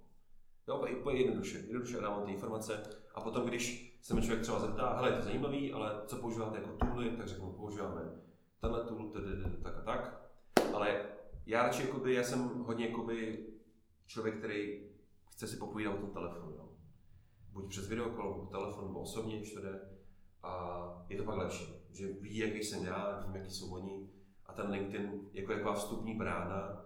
[0.69, 2.83] Jo, i po jednoduše, jednoduše dávám ty informace
[3.15, 6.59] a potom, když se mi člověk třeba zeptá, hele, je to zajímavý, ale co používáte
[6.59, 8.01] jako tooly, tak řeknu, používáme
[8.61, 9.13] tenhle tool,
[9.63, 10.31] tak a tak,
[10.75, 11.07] ale
[11.47, 13.47] já radši, jakoby, já jsem hodně jakoby,
[14.07, 14.91] člověk, který
[15.31, 16.53] chce si popovídat o tom telefonu.
[16.53, 16.76] Jo.
[17.57, 19.81] Buď přes video, po telefonu, nebo osobně, když to jde.
[20.42, 24.11] A je to pak lepší, že ví, jaký jsem já, vím, jaký jsou oni.
[24.47, 26.85] A ten LinkedIn jako taková vstupní brána,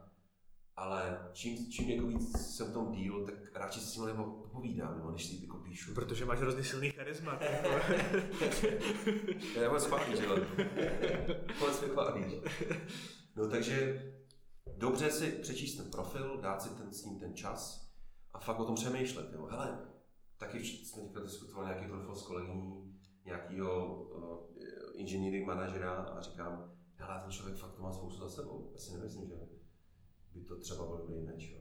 [0.77, 4.97] ale čím, čím jako víc jsem v tom díl, tak radši si s ním povídám,
[4.97, 5.95] nebo než si jako píšu.
[5.95, 7.33] Protože máš hrozně silný charisma.
[9.61, 10.27] Já moc chválíš, že?
[11.83, 12.35] Mi chválíš.
[13.37, 14.05] No takže
[14.77, 17.91] dobře si přečíst ten profil, dát si ten, s ním ten čas
[18.33, 19.33] a fakt o tom přemýšlet.
[19.33, 19.47] Jo.
[19.51, 19.90] Hele,
[20.41, 27.21] taky jsme teďka diskutovali nějaký profil s kolegyní, nějakého uh, engineering manažera a říkám, hele,
[27.23, 28.71] ten člověk fakt to má spoustu za sebou.
[28.73, 29.35] Já si nemyslím, že
[30.35, 31.27] by to třeba byl dobrý.
[31.53, 31.61] Jo.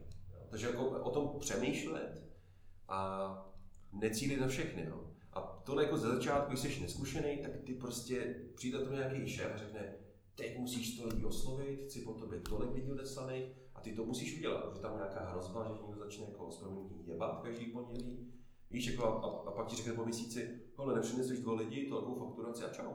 [0.50, 2.22] Takže jako o tom přemýšlet
[2.88, 3.30] a
[3.92, 4.84] necílit na všechny.
[4.84, 5.10] Jo.
[5.32, 9.52] A tohle jako ze začátku, když jsi neskušený, tak ty prostě přijde to nějaký šéf
[9.54, 9.94] a řekne,
[10.34, 14.38] teď musíš to lidi oslovit, chci po tobě tolik lidí odeslaných a ty to musíš
[14.38, 16.62] udělat, protože tam nějaká hrozba, že někdo začne jako s
[17.06, 18.39] jebat každý pondělí.
[18.70, 22.00] Víš, jako a, a, a, pak ti řekne po měsíci, hele, nepřineseš dva lidi, to
[22.00, 22.92] takovou fakturaci a čau.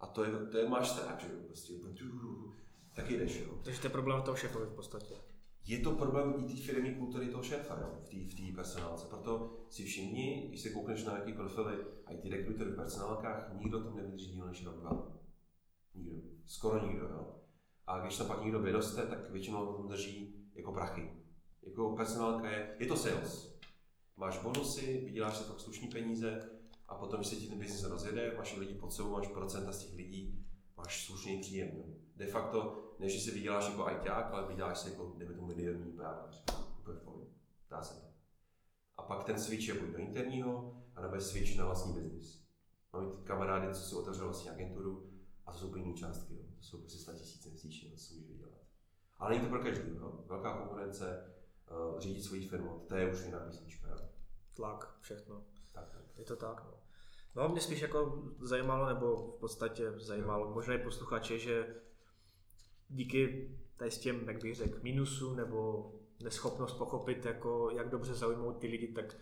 [0.00, 1.72] A to je, to je máš strach, že jo, prostě,
[2.98, 3.58] tak jdeš, jo.
[3.64, 5.14] Takže to je problém toho šéfovi v podstatě.
[5.66, 9.06] Je to problém i té firmy kultury toho šéfa, jo, v té v personálce.
[9.06, 13.52] Proto si všimni, když se koukneš na nějaký profily a i ty rekrutery v personálkách,
[13.58, 15.12] nikdo tam nevydrží díl než rok dva.
[15.94, 16.16] Nikdo.
[16.46, 17.34] Skoro nikdo, jo.
[17.86, 21.10] A když tam pak někdo vyroste, tak většinou tam drží jako prachy.
[21.62, 23.57] Jako personálka je, je to sales.
[24.18, 26.50] Máš bonusy, vyděláš si fakt slušní peníze
[26.88, 29.84] a potom, když se ti ten biznis rozjede, máš lidi pod sebou, máš procenta z
[29.84, 31.76] těch lidí, máš slušný příjem.
[31.76, 31.84] Jo.
[32.16, 36.22] De facto, než si vyděláš jako ajťák, ale vyděláš si jako, dejme tomu, milioní právě.
[37.70, 38.06] Dá se to.
[38.96, 42.44] A pak ten switch je buď do interního, anebo switch na vlastní biznis.
[42.92, 45.10] Mám kamarády, co si otevřel vlastní agenturu,
[45.46, 46.42] a to jsou úplně částky, jo.
[46.56, 48.58] to jsou prostě 100 tisíce měsíčně, se může vydělat.
[49.18, 50.24] Ale není to pro každý, jo.
[50.26, 51.34] velká konkurence,
[51.70, 53.88] uh, řídit svoji firmu, to je už jiná písnička.
[53.88, 54.08] Jo.
[54.54, 55.44] Tlak, všechno.
[55.72, 56.02] Tak, tak.
[56.18, 56.74] Je to tak, no.
[57.36, 61.74] No, mě spíš jako zajímalo, nebo v podstatě zajímalo, možná i posluchače, že
[62.88, 68.58] díky tady s těm, jak bych řekl, minusu nebo neschopnost pochopit, jako, jak dobře zaujmout
[68.58, 69.16] ty lidi, tak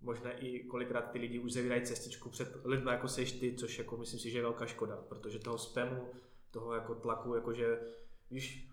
[0.00, 3.96] možná i kolikrát ty lidi už zavírají cestičku před lidmi, jako seš ty, což jako
[3.96, 6.08] myslím si, že je velká škoda, protože toho spamu,
[6.50, 7.80] toho jako tlaku, jakože
[8.28, 8.69] když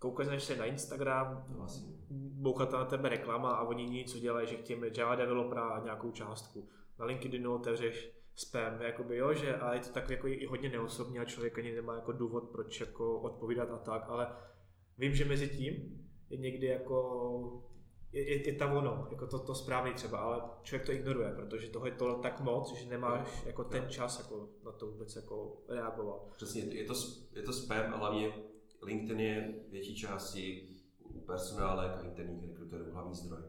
[0.00, 1.94] koukáš se na Instagram, vlastně.
[2.10, 6.10] bouchá na tebe reklama a oni nic, co dělají, že chtějí Java developera a nějakou
[6.10, 6.68] částku.
[6.98, 11.18] Na LinkedInu otevřeš spam, jakoby jo, že, a je to tak jako i hodně neosobní
[11.18, 14.36] a člověk ani nemá jako důvod, proč jako odpovídat a tak, ale
[14.98, 15.74] vím, že mezi tím
[16.30, 17.66] je někdy jako
[18.12, 21.68] je, je, je tam ono, jako to, to správný třeba, ale člověk to ignoruje, protože
[21.68, 25.62] toho je to tak moc, že nemáš jako ten čas jako na to vůbec jako
[25.68, 26.22] reagovat.
[26.36, 26.94] Přesně, je to,
[27.34, 28.32] je to spam a hlavně
[28.82, 33.42] LinkedIn je větší části u personálek a interních rekruterů hlavní zdroj.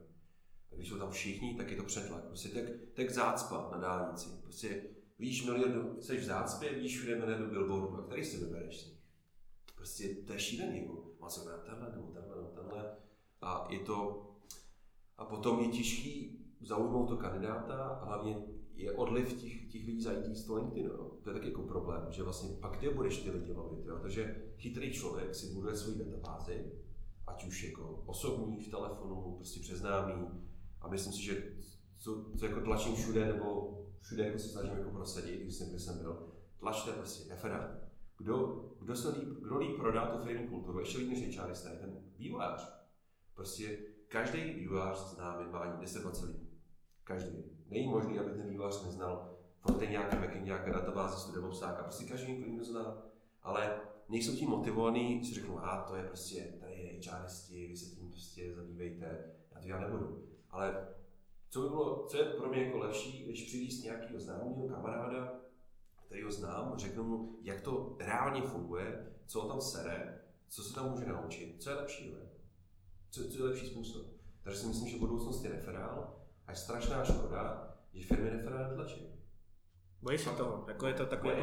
[0.71, 2.23] A když jsou tam všichni, tak je to přetlak.
[2.23, 2.63] Prostě tak,
[2.93, 4.29] tak zácpa na dálnici.
[4.43, 4.83] Prostě
[5.19, 9.01] víš milion, jsi v zácpě, víš všude milion billboardů, a který si vybereš z.
[9.75, 12.95] Prostě to je šílený, jako má se na tenhle, nebo tenhle, nebo tenhle.
[13.41, 14.27] A je to,
[15.17, 18.37] a potom je těžký zaujmout to kandidáta a hlavně
[18.75, 20.89] je odliv těch, těch lidí za IT z toho LinkedInu.
[20.89, 21.11] Jo.
[21.23, 23.85] To je taky jako problém, že vlastně pak ty budeš ty lidi lovit.
[23.85, 23.99] Jo.
[24.01, 26.71] Takže chytrý člověk si buduje svoji databázi,
[27.27, 30.27] ať už jako osobní, v telefonu, prostě přeznámý.
[30.81, 31.53] A myslím si, že
[31.97, 35.79] co, co jako tlačím všude, nebo všude jako se snažím jako prosadit, když jsem, kde
[35.79, 37.71] jsem byl, tlačte prostě referát.
[38.17, 41.77] Kdo, kdo, se líp, kdo líp prodá tu firmní kulturu, ještě líp než HRista, je
[41.77, 42.73] ten vývojář.
[43.33, 43.77] Prostě
[44.11, 46.49] Každý vývojář zná minimálně 10-20 lidí.
[47.03, 47.43] Každý.
[47.71, 51.83] Není možný, aby ten vývojář neznal frontend nějaké, backend nějaké databáze, studia obsáka.
[51.83, 52.97] Prostě každý někdo zná.
[53.41, 53.79] Ale
[54.09, 58.09] nejsou tím motivovaný, si řeknou, a to je prostě, tady je HRisti, vy se tím
[58.09, 60.23] prostě zabývejte, já to já nebudu.
[60.49, 60.87] Ale
[61.49, 65.33] co by bylo, co je pro mě jako lepší, když přijít nějakého známého kamaráda,
[66.05, 70.91] který ho znám, řeknu mu, jak to reálně funguje, co tam sere, co se tam
[70.91, 72.15] může naučit, co je lepší.
[73.09, 74.07] Co, co je lepší způsob.
[74.43, 76.20] Takže si myslím, že budoucnost je referál
[76.51, 79.07] a je strašná škoda, že firmy referál netlačí.
[80.01, 81.35] Bojí se toho, jako je to takové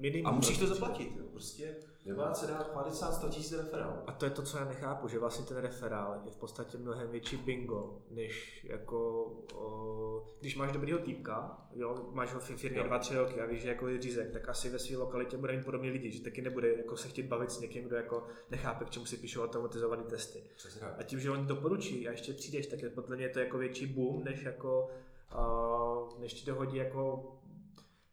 [0.00, 0.26] minimum.
[0.26, 1.24] A musíš to zaplatit, jo.
[1.32, 4.02] prostě nemá se dát 50 100 tisíc referál.
[4.06, 7.10] A to je to, co já nechápu, že vlastně ten referál je v podstatě mnohem
[7.10, 13.16] větší bingo, než jako, o, když máš dobrýho týpka, jo, máš ho v firmě 2-3
[13.16, 15.90] roky a víš, že jako je řízek, tak asi ve své lokalitě bude mít podobný
[15.90, 19.06] lidi, že taky nebude jako se chtít bavit s někým, kdo jako nechápe, k čemu
[19.06, 20.42] si píšou automatizované testy.
[20.56, 20.86] Přesně.
[20.86, 23.86] A tím, že oni doporučí a ještě přijdeš, tak je podle mě to jako větší
[23.86, 24.88] boom, než jako,
[25.36, 27.32] uh, než ti dohodí jako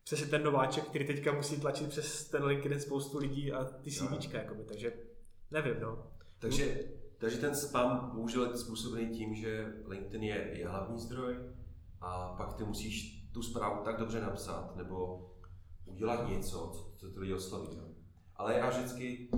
[0.10, 4.38] přesně ten nováček, který teďka musí tlačit přes ten LinkedIn spoustu lidí a ty CVčka,
[4.38, 4.94] jakoby, takže
[5.52, 6.08] nevím, no.
[6.40, 6.80] Takže,
[7.18, 11.36] takže ten spam bohužel je způsobený tím, že LinkedIn je, je hlavní zdroj
[12.02, 15.30] a pak ty musíš tu zprávu tak dobře napsat nebo
[15.86, 17.78] udělat něco, co, co ty lidi osloví.
[17.78, 17.84] Jo.
[18.36, 19.30] Ale já vždycky,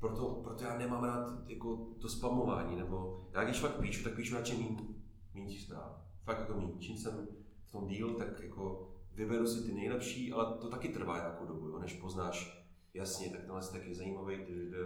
[0.00, 4.34] proto, proto já nemám rád jako to spamování, nebo já když fakt píšu, tak píšu
[4.34, 4.94] radši méně
[5.34, 6.02] méně zpráv.
[6.24, 6.72] Fakt jako méně.
[6.78, 7.28] Čím jsem
[7.68, 11.68] v tom díl, tak jako vyberu si ty nejlepší, ale to taky trvá nějakou dobu,
[11.68, 14.36] jo, než poznáš, jasně, tak tenhle tak je zajímavý,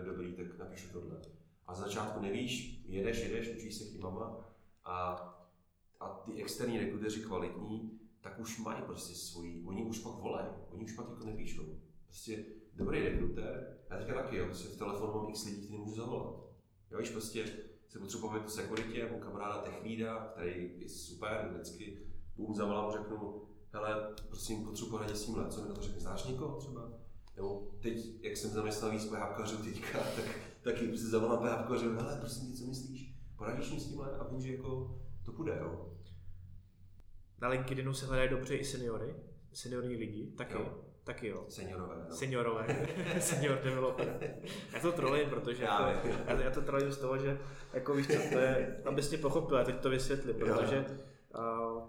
[0.04, 1.20] dobrý, tak napíšu tohle.
[1.66, 4.44] A z začátku nevíš, jedeš, jedeš, učíš se chybama
[4.84, 5.14] a,
[6.00, 10.84] a ty externí rekruteři kvalitní, tak už mají prostě svoji, oni už pak volají, oni
[10.84, 11.78] už pak jako nepíšou.
[12.04, 15.94] Prostě dobrý rekruter, já teďka taky, jo, prostě v telefonu mám x lidí, který můžu
[15.94, 16.34] zavolat.
[16.90, 17.44] Jo, víš, prostě
[17.88, 21.98] se potřebuji bavit o sekuritě, mám kamaráda techlída, který je super, vždycky
[22.36, 23.43] bum, zavolám, řeknu,
[23.74, 26.90] hele, prosím, potřebuji poradit s tímhle, co mi na to řekne, znáš někoho třeba?
[27.36, 30.24] Nebo teď, jak jsem zaměstnal víc PHPkařů teďka, tak
[30.62, 33.14] taky si zavolám PHPkařů, hele, prosím, co myslíš?
[33.36, 35.90] Poradíš mi s tímhle a vím, že jako to půjde, jo.
[37.40, 39.14] Na LinkedInu se hledají dobře i seniory,
[39.52, 40.54] seniorní lidi, taky.
[40.54, 40.84] Jo.
[41.04, 41.44] Taky jo.
[41.48, 41.94] Seniorové.
[42.08, 42.14] Jo.
[42.14, 42.86] Seniorové,
[43.20, 44.38] senior developer.
[44.72, 47.38] Já to trolím, protože Já jako, já, já, to trolím z toho, že
[47.72, 50.46] jako víš co, to je, abys mě pochopil, teď to vysvětlím, Jo.
[50.46, 50.86] protože
[51.38, 51.82] uh,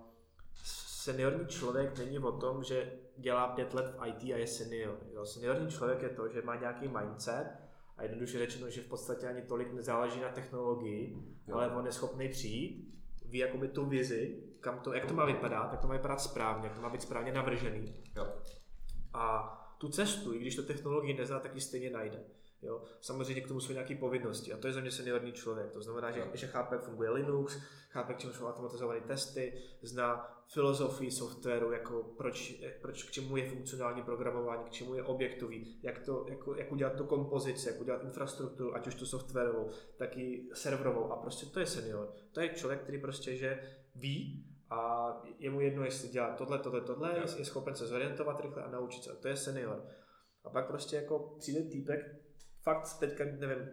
[1.06, 4.98] seniorní člověk není o tom, že dělá pět let v IT a je senior.
[5.14, 5.26] Jo.
[5.26, 7.48] Seniorní člověk je to, že má nějaký mindset
[7.98, 11.16] a jednoduše řečeno, že v podstatě ani tolik nezáleží na technologii,
[11.48, 11.56] Jo.
[11.56, 15.72] ale on je schopný přijít, ví jakoby tu vizi, kam to, jak to má vypadat,
[15.72, 18.28] jak to má vypadat správně, jak to má být správně navržený Jo.
[19.14, 22.24] a tu cestu, i když to technologii nezná, tak ji stejně najde.
[22.66, 22.84] Jo?
[23.02, 25.72] Samozřejmě k tomu jsou nějaké povinnosti a to je za mě seniorní člověk.
[25.72, 27.58] To znamená, že, že chápe, jak funguje Linux,
[27.90, 33.50] chápe, k čemu jsou automatizované testy, zná filozofii softwaru, jako proč, proč, k čemu je
[33.50, 38.04] funkcionální programování, k čemu je objektový, jak, to, jako, jak udělat tu kompozici, jak udělat
[38.04, 41.12] infrastrukturu, ať už tu softwarovou, tak i serverovou.
[41.12, 42.14] A prostě to je senior.
[42.32, 43.60] To je člověk, který prostě že
[43.96, 47.26] ví a je mu jedno, jestli dělá tohle, tohle, tohle, Jo.
[47.38, 49.16] je schopen se zorientovat rychle a naučit se.
[49.16, 49.86] To je senior.
[50.44, 52.25] A pak prostě jako přijde týpek,
[52.66, 53.68] fakt teďka, nevím,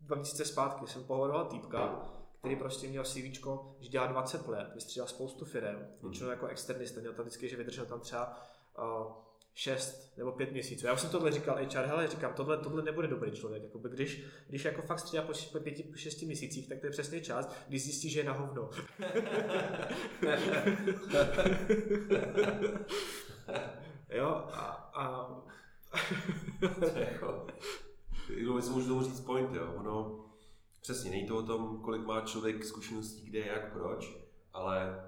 [0.00, 3.16] dva měsíce zpátky jsem pohodoval týpka, který prostě měl CV,
[3.80, 7.86] že dělá 20 let, vystřídal spoustu firm, většinou jako externista, měl tam vždycky, že vydržel
[7.86, 8.40] tam třeba
[8.78, 9.12] uh,
[9.54, 10.86] 6 nebo 5 měsíců.
[10.86, 13.62] Já už jsem tohle říkal HR, hele, říkám, tohle, tohle nebude dobrý člověk.
[13.62, 17.50] Jakoby, když, když jako fakt střídá po 5, 6 měsících, tak to je přesně čas,
[17.68, 18.70] kdy zjistí, že je na hovno.
[24.10, 25.30] jo, a, a
[28.26, 29.74] To je jako si můžu tomu říct point, jo.
[29.76, 30.24] Ono,
[30.80, 34.16] přesně, není to o tom, kolik má člověk zkušeností, kde, jak, proč,
[34.52, 35.02] ale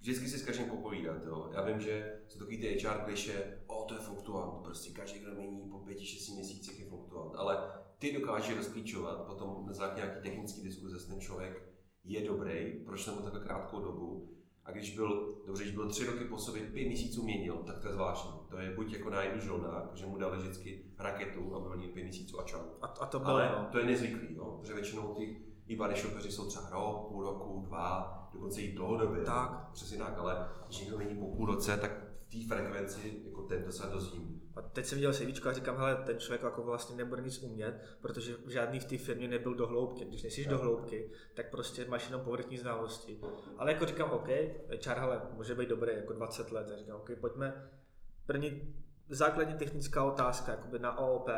[0.00, 1.50] vždycky si s každým popovídat, jo.
[1.52, 5.34] Já vím, že jsou takový ty HR kliše, o, to je fluktuant, prostě každý, kdo
[5.34, 10.22] mění po pěti, šesti měsících je fluktuant, ale ty dokáže rozklíčovat potom na základě nějaký
[10.22, 11.72] technický diskuze, jestli ten člověk
[12.04, 16.24] je dobrý, proč nebo takhle krátkou dobu, a když byl, dobře, když byl tři roky
[16.24, 18.30] po sobě, pět měsíců měnil, tak to je zvláštní.
[18.48, 22.40] To je buď jako nájemní žoldák, že mu dali vždycky raketu a byl pět měsíců
[22.40, 22.58] a čau.
[22.82, 23.68] a, a to bylo, Ale no.
[23.72, 24.56] to je nezvyklý, jo?
[24.60, 29.22] protože většinou ty i body shopeři jsou třeba rok, půl roku, dva, dokonce i dlouhodobě.
[29.22, 29.70] Tak.
[29.72, 33.86] Přesně tak, ale když někdo není po půl roce, tak té frekvenci, jako tento se
[33.86, 34.42] dozvím.
[34.56, 37.80] A teď jsem viděl CV a říkám, hele, ten člověk jako vlastně nebude nic umět,
[38.00, 40.04] protože žádný v té firmě nebyl do hloubky.
[40.04, 43.20] Když nejsi do hloubky, tak prostě máš jenom povrchní znalosti.
[43.58, 44.28] Ale jako říkám, OK,
[44.78, 46.70] čar, hele, může být dobrý, jako 20 let.
[46.70, 47.70] A říkám, OK, pojďme.
[48.26, 48.74] První
[49.08, 51.28] základní technická otázka, jakoby na OOP,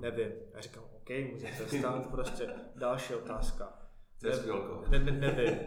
[0.00, 0.32] nevím.
[0.54, 3.78] Já říkám, OK, můžete stát, prostě další otázka.
[4.22, 4.84] To je skvělko.
[4.90, 5.58] Ne, ne, nevím.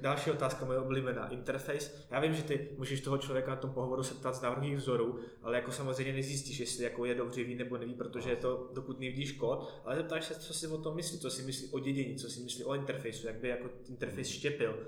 [0.00, 1.28] Další otázka, moje oblíbená.
[1.28, 1.90] Interface.
[2.10, 5.18] Já vím, že ty můžeš toho člověka na tom pohovoru se ptát z návrhových vzorů,
[5.42, 9.00] ale jako samozřejmě nezjistíš, jestli jako je dobře ví nebo neví, protože je to, dokud
[9.00, 12.16] nevidíš kód, ale zeptáš se, co si o tom myslí, co si myslí o dědění,
[12.16, 14.86] co si myslí o interfejsu, jak by jako interface štěpil.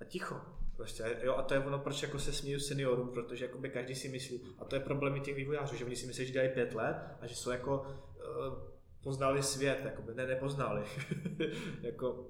[0.00, 0.40] A ticho.
[0.76, 4.08] Prostě, jo, a to je ono, proč jako se směju seniorům, protože jakoby každý si
[4.08, 6.74] myslí, a to je problém i těch vývojářů, že oni si myslí, že dělají pět
[6.74, 8.73] let a že jsou jako uh,
[9.04, 10.84] poznali svět, jakoby, ne, nepoznali.
[11.82, 12.26] jako,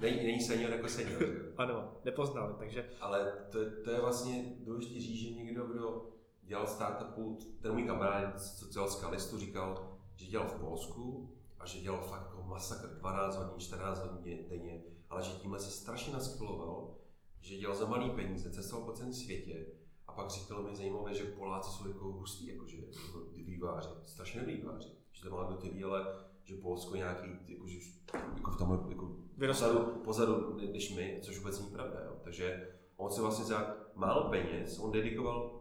[0.00, 1.22] Není, není senior jako senior,
[1.56, 6.08] ano, nepoznali, takže Ale to, je- to je vlastně důležité říct, že někdo, kdo
[6.42, 11.80] dělal startupu, ten můj kamarád z sociálního listu říkal, že dělal v Polsku a že
[11.80, 16.94] dělal fakt jako masakr 12 hodin, 14 hodin denně, ale že tímhle se strašně naskviloval,
[17.40, 19.66] že dělal za malý peníze, cestoval po celém světě
[20.06, 24.56] a pak říkal mi zajímavé, že Poláci jsou jako hustí, jakože jako výváři, strašně dobrý
[24.56, 24.88] výváři,
[25.18, 26.06] že to má kdo ty ví, ale
[26.44, 27.78] že Polsko je nějaký, jako, že,
[28.36, 32.00] jako v tomhle jako pozadu, pozadu než my, což vůbec není pravda.
[32.04, 32.12] Jo.
[32.24, 35.60] Takže on se vlastně za málo peněz, on dedikoval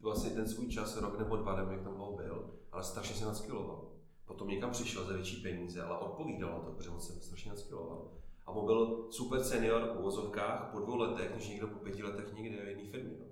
[0.00, 3.24] vlastně ten svůj čas, rok nebo dva, nevím, jak tam dlouho byl, ale strašně se
[3.24, 3.92] naskiloval.
[4.24, 8.10] Potom někam přišel za větší peníze, ale odpovídal na to, protože on se strašně naskiloval.
[8.46, 12.32] A on byl super senior v uvozovkách po dvou letech, než někdo po pěti letech
[12.32, 13.16] někde v jedné firmě.
[13.20, 13.26] No.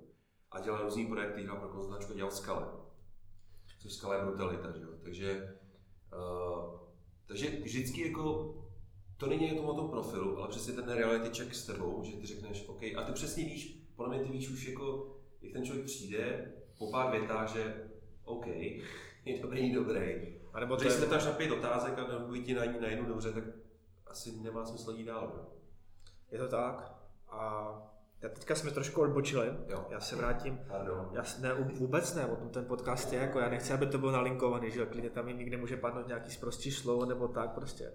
[0.51, 2.67] A dělal různý projekty, hrál pro konzultačku, dělal skale.
[3.79, 4.89] Což skala je brutalita, že jo.
[5.03, 5.59] Takže,
[6.13, 6.81] uh,
[7.27, 8.55] takže vždycky jako
[9.17, 12.27] to není jenom o tom profilu, ale přesně ten reality check s tebou, že ty
[12.27, 15.87] řekneš, OK, a ty přesně víš, podle mě ty víš už jako, jak ten člověk
[15.87, 17.91] přijde, po pár větách, že
[18.25, 18.47] OK,
[19.25, 20.39] je dobrý, dobrý.
[20.53, 23.33] A nebo když se zeptáš na pět otázek a neodpoví ti na, na jednu dobře,
[23.33, 23.45] tak
[24.07, 25.47] asi nemá smysl jít dál.
[26.31, 26.95] Je to tak.
[27.29, 27.73] A
[28.23, 29.53] já teďka jsme trošku odbočili.
[29.69, 29.87] Jo.
[29.91, 30.61] Já se vrátím.
[30.69, 31.11] Pardon.
[31.13, 34.13] Já, ne, vůbec ne, o tom ten podcast je, jako já nechci, aby to bylo
[34.13, 37.93] nalinkovaný, že klidně tam nikde může padnout nějaký zprostý slovo nebo tak prostě.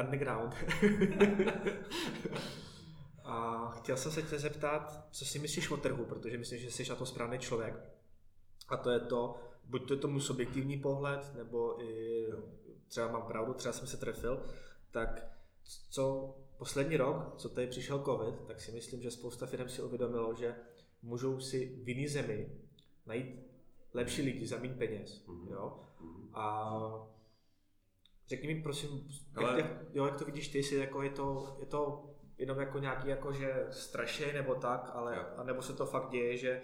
[0.00, 0.54] Underground.
[3.24, 6.88] A chtěl jsem se tě zeptat, co si myslíš o trhu, protože myslím, že jsi
[6.88, 7.74] na to správný člověk.
[8.68, 12.26] A to je to, buď to je tomu subjektivní pohled, nebo i
[12.88, 14.42] třeba mám pravdu, třeba jsem se trefil,
[14.90, 15.26] tak
[15.90, 20.34] co poslední rok, co tady přišel covid, tak si myslím, že spousta firm si uvědomilo,
[20.34, 20.54] že
[21.02, 22.50] můžou si v jiný zemi
[23.06, 23.40] najít
[23.94, 25.24] lepší lidi za méně peněz.
[25.26, 25.52] Mm-hmm.
[25.52, 25.80] Jo?
[26.00, 26.28] Mm-hmm.
[26.34, 27.08] A
[28.28, 29.60] řekni mi prosím, Ale...
[29.60, 33.08] jak, jo, jak to vidíš ty, si jako je to, je to jenom jako nějaký
[33.08, 36.62] jako, že strašej nebo tak, ale, a nebo se to fakt děje, že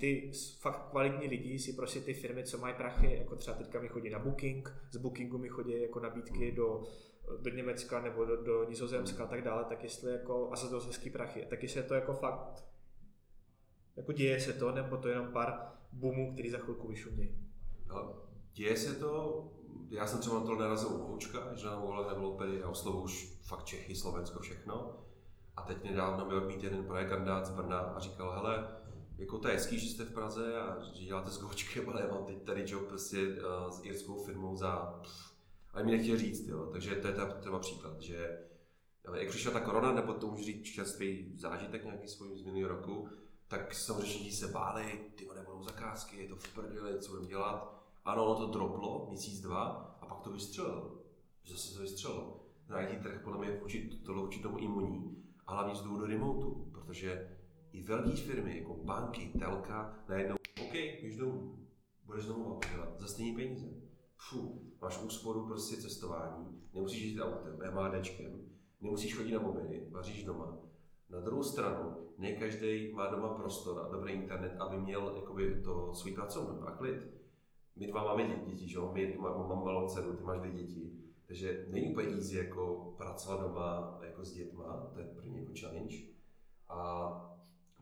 [0.00, 3.88] ty fakt kvalitní lidi si prostě ty firmy, co mají prachy, jako třeba teďka mi
[3.88, 6.84] chodí na Booking, z Bookingu mi chodí jako nabídky do,
[7.36, 10.80] do Německa nebo do, do Nizozemska a tak dále, tak jestli jako, a za to
[10.86, 12.64] hezký prachy, tak jestli je to jako fakt,
[13.96, 17.48] jako děje se to, nebo to je jenom pár boomů, který za chvilku vyšumí.
[17.86, 18.14] No,
[18.52, 19.44] děje se to,
[19.90, 23.02] já jsem třeba na to narazil u Houčka, že na Google nebylo úplně, já oslovu
[23.02, 25.04] už fakt Čechy, Slovensko, všechno.
[25.56, 28.68] A teď nedávno mi odmít jeden projekt kandidát z Brna a říkal, hele,
[29.18, 32.14] jako to je hezký, že jste v Praze a že děláte s Gočkem, ale já
[32.14, 35.00] mám teď tady job prostě uh, s irskou firmou za,
[35.78, 36.68] ale mi nechtěl říct, jo.
[36.72, 38.38] takže to je třeba příklad, že
[39.14, 43.08] jak přišla ta korona, nebo to můžu říct čerstvý zážitek nějaký svůj z minulého roku,
[43.48, 47.84] tak samozřejmě se báli, ty nebudou zakázky, je to v prdeli, co budeme dělat.
[48.04, 49.64] Ano, ono to droplo měsíc, dva
[50.00, 51.02] a pak to vystřelilo.
[51.46, 52.40] Zase to vystřelilo.
[52.68, 56.68] Na IT trh podle mě je tohle určitě tomu imunní a hlavně z důvodu remotu,
[56.72, 57.36] protože
[57.72, 61.58] i velké firmy, jako banky, telka, najednou, OK, běž domů,
[62.04, 63.87] budeš znovu dělat za stejné peníze.
[64.18, 68.40] Fu, máš úsporu prostě cestování, nemusíš jít autem, MHDčkem,
[68.80, 70.58] nemusíš chodit na mobily, vaříš doma.
[71.10, 75.94] Na druhou stranu, ne každý má doma prostor a dobrý internet, aby měl jakoby, to
[75.94, 77.02] svůj pracovnu a klid.
[77.76, 78.90] My dva máme děti, že jo?
[78.94, 80.92] My, mám, mám malou dceru, ty máš dvě děti.
[81.26, 85.96] Takže není úplně easy jako pracovat doma jako s dětma, to je první jako challenge.
[86.68, 87.28] A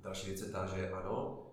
[0.07, 1.46] Další věc je ta, že ano,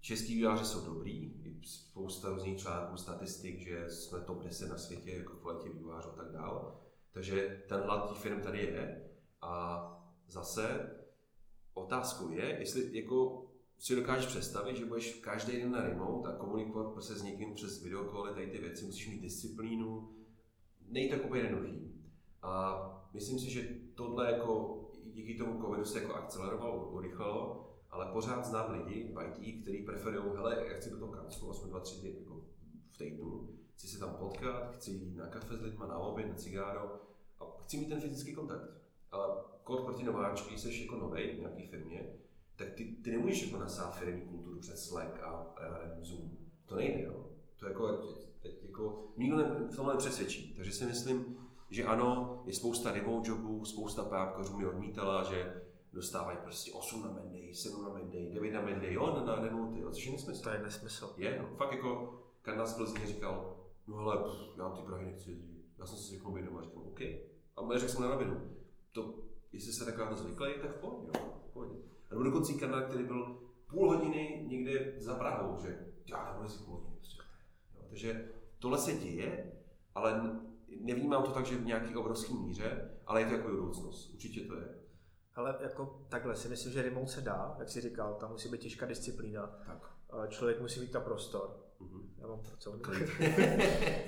[0.00, 5.36] český vývojáři jsou dobrý, spousta různých článků, statistik, že jsme top 10 na světě jako
[5.36, 6.62] kvalitě vývojářů a tak dále.
[7.12, 9.10] Takže ten hlad těch firm tady je.
[9.42, 9.84] A
[10.28, 10.90] zase
[11.74, 13.44] otázkou je, jestli jako
[13.78, 17.82] si dokážeš představit, že budeš každý den na remote a komunikovat prostě s někým přes
[17.82, 20.16] videokoly, tady ty věci, musíš mít disciplínu,
[20.88, 21.92] není to úplně jednoduchý.
[22.42, 22.80] A
[23.14, 28.70] myslím si, že tohle jako díky tomu covidu se jako akcelerovalo, urychlilo ale pořád znám
[28.70, 32.14] lidi v IT, kteří preferují, hele, já chci do toho kanclu, aspoň dva, tři dny
[32.20, 32.44] jako
[32.90, 36.34] v týdnu, chci se tam potkat, chci jít na kafe s lidmi, na oběd, na
[36.34, 37.00] cigáro
[37.40, 38.70] a chci mít ten fyzický kontakt.
[39.10, 42.12] Ale kod proti nováčky, když jsi jako nový v nějaké firmě,
[42.56, 45.54] tak ty, ty nemůžeš jako nasát firmní kulturu přes Slack a, a
[46.00, 46.30] Zoom.
[46.66, 47.30] To nejde, jo.
[47.56, 47.96] To jako,
[48.42, 50.54] teď jako nikdo ne, v tomhle nepřesvědčí.
[50.54, 51.36] Takže si myslím,
[51.70, 55.62] že ano, je spousta remote jobů, spousta pápkařů mi odmítala, že
[55.98, 59.82] dostávají prostě 8 na Menday, 7 na Menday, 9 na Menday, jo, na, na remoty,
[59.90, 60.42] což je nesmysl.
[60.42, 61.14] To je nesmysl.
[61.16, 63.56] Je, no, fakt jako Kanda z Plzně říkal,
[63.86, 64.16] no hele,
[64.58, 67.00] já ty Prahy nechci jezdit, já jsem si řekl být doma, říkám, OK.
[67.56, 68.56] A řekl jsem na rovinu,
[68.92, 69.14] to,
[69.52, 71.74] jestli se takhle zvyklý, tak v pohodě, jo, v pohodě.
[72.10, 73.38] A nebo dokonce Kanda, který byl
[73.70, 76.96] půl hodiny někde za Prahou, že já nebudu jezdit půl hodiny,
[77.74, 79.52] jo, takže tohle se děje,
[79.94, 80.40] ale
[80.80, 84.10] nevnímám to tak, že v nějaký obrovský míře, ale je to jako budoucnost.
[84.14, 84.77] Určitě to je.
[85.38, 88.60] Ale jako takhle si myslím, že remote se dá, jak jsi říkal, tam musí být
[88.60, 89.46] těžká disciplína.
[89.66, 89.92] Tak.
[90.28, 91.60] Člověk musí mít ta prostor.
[91.80, 92.02] Mm-hmm.
[92.18, 92.82] Já mám pracovní.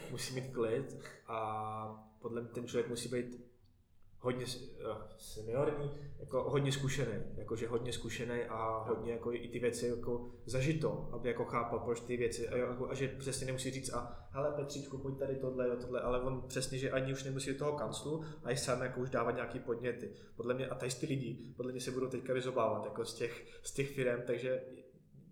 [0.10, 3.49] musí mít klid a podle mě ten člověk musí být
[4.20, 9.86] hodně uh, seniorní, jako hodně zkušený, jakože hodně zkušený a hodně jako i ty věci
[9.86, 13.92] jako zažito, aby jako chápal, proč ty věci a, jako, a že přesně nemusí říct
[13.92, 17.58] a hele Petříčku, pojď tady tohle, tohle, ale on přesně, že ani už nemusí do
[17.58, 20.12] toho kanclu a i sám jako už dávat nějaký podněty.
[20.36, 23.60] Podle mě a tady ty lidi, podle mě se budou teďka vyzobávat jako z těch,
[23.62, 24.62] z těch firm, takže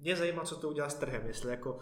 [0.01, 1.79] mě zajímá, co to udělá s trhem, jestli jako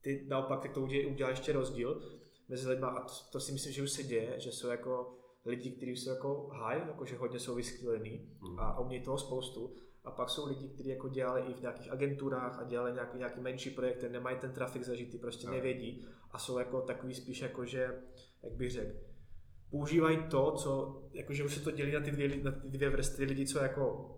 [0.00, 2.02] ty naopak tak to udělá ještě rozdíl
[2.48, 5.70] mezi lidmi a to, to, si myslím, že už se děje, že jsou jako lidi,
[5.70, 8.58] kteří jsou jako high, jakože hodně jsou vyskylený hmm.
[8.58, 9.74] a, umějí toho spoustu.
[10.04, 13.40] A pak jsou lidi, kteří jako dělali i v nějakých agenturách a dělali nějaký, nějaký
[13.40, 15.52] menší projekty, nemají ten trafik zažitý, prostě no.
[15.52, 18.00] nevědí a jsou jako takový spíš jako, že,
[18.42, 18.92] jak bych řekl,
[19.70, 23.24] používají to, co, jakože už se to dělí na ty dvě, na ty dvě vrstvy
[23.24, 24.16] lidí, co jako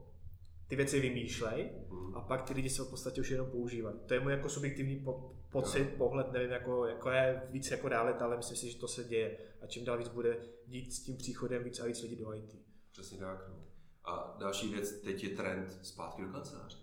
[0.68, 2.16] ty věci vymýšlej mm.
[2.16, 3.96] a pak ty lidi se v podstatě už jenom používají.
[4.06, 5.96] To je můj jako subjektivní po, pocit, no.
[5.96, 9.38] pohled, nevím, jako, jako je víc jako realita, ale myslím si, že to se děje
[9.62, 10.36] a čím dál víc bude
[10.72, 12.56] dít s tím příchodem víc a víc lidí do IT.
[12.92, 13.48] Přesně tak.
[13.48, 13.64] No.
[14.04, 16.78] A další věc, teď je trend zpátky do kanceláře.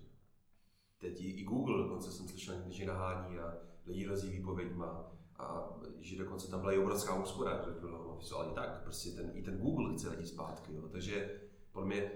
[0.97, 6.51] Teď i Google, dokonce jsem slyšel, že nahání a lidi lezí výpověďma a že dokonce
[6.51, 10.09] tam byla i obrovská úspora, že bylo ale tak, prostě ten, i ten Google chce
[10.09, 10.73] lidi zpátky.
[10.73, 10.89] Jo.
[10.91, 12.11] Takže podle mě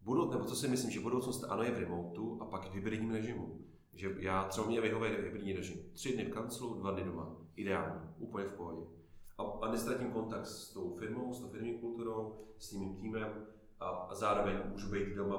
[0.00, 3.10] budou, nebo co si myslím, že budoucnost ano je v remotu a pak v hybridním
[3.10, 3.60] režimu.
[3.94, 5.76] Že já třeba mě vyhovuje hybridní režim.
[5.92, 7.36] Tři dny v kanclu, dva dny doma.
[7.56, 9.01] Ideální, úplně v pohodě.
[9.38, 13.46] A, a nestratím kontakt s tou firmou, s tou firmní kulturou, s tím týmem
[13.80, 15.38] a, a zároveň můžu být doma,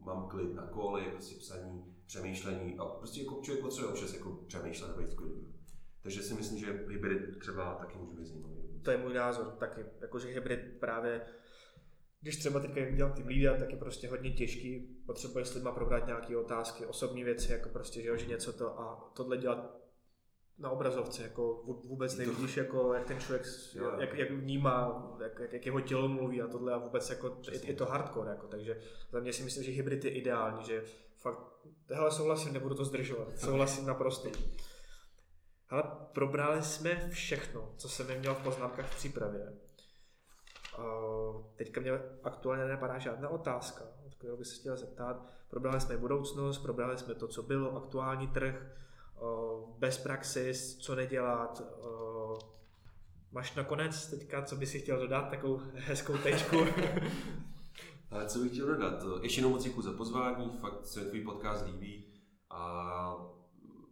[0.00, 4.90] mám klid na koly, prostě psaní, přemýšlení a prostě jako člověk potřebuje občas jako přemýšlet
[4.90, 5.48] a být v klidu.
[6.02, 8.80] Takže si myslím, že hybrid třeba taky může být zajímavý.
[8.82, 11.26] To je můj názor taky, jakože hybrid právě
[12.20, 16.06] když třeba teďka dělám tým lída, tak je prostě hodně těžký, potřebuješ s lidma probrat
[16.06, 19.77] nějaké otázky, osobní věci, jako prostě, že, jo, že něco to a tohle dělat
[20.58, 23.46] na obrazovce, jako vůbec nevidíš, jako, jak ten člověk,
[23.98, 27.74] jak, jak vnímá, jak, jak, jeho tělo mluví a tohle a vůbec jako, je, je,
[27.74, 28.80] to hardcore, jako, takže
[29.10, 30.84] za mě si myslím, že hybrid je ideální, že
[31.16, 31.40] fakt,
[31.90, 34.28] hele souhlasím, nebudu to zdržovat, souhlasím naprosto.
[35.70, 35.82] Ale
[36.12, 39.52] probrali jsme všechno, co jsem neměl v poznámkách v přípravě.
[41.56, 41.92] Teďka mě
[42.22, 43.84] aktuálně nenapadá žádná otázka,
[44.18, 45.26] kterou bych se chtěl zeptat.
[45.50, 48.66] Probrali jsme budoucnost, probrali jsme to, co bylo, aktuální trh,
[49.78, 51.62] bez praxis, co nedělat.
[53.32, 56.56] Máš nakonec teďka, co bys si chtěl dodat, takovou hezkou tečku?
[58.10, 59.04] Ale co bych chtěl dodat?
[59.22, 62.04] Ještě jenom moc děkuji za pozvání, fakt se tvůj podcast líbí
[62.50, 63.16] a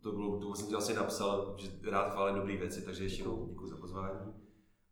[0.01, 3.47] to bylo, to jsem ti asi napsal, že rád chválím dobré věci, takže ještě jednou
[3.47, 4.35] děkuji za pozvání.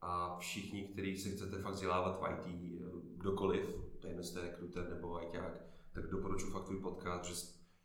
[0.01, 2.81] A všichni, kteří se chcete fakt vzdělávat v IT,
[3.17, 5.61] kdokoliv, to je jste rekruter nebo ITák,
[5.93, 7.35] tak doporučuji fakt tvůj podcast, že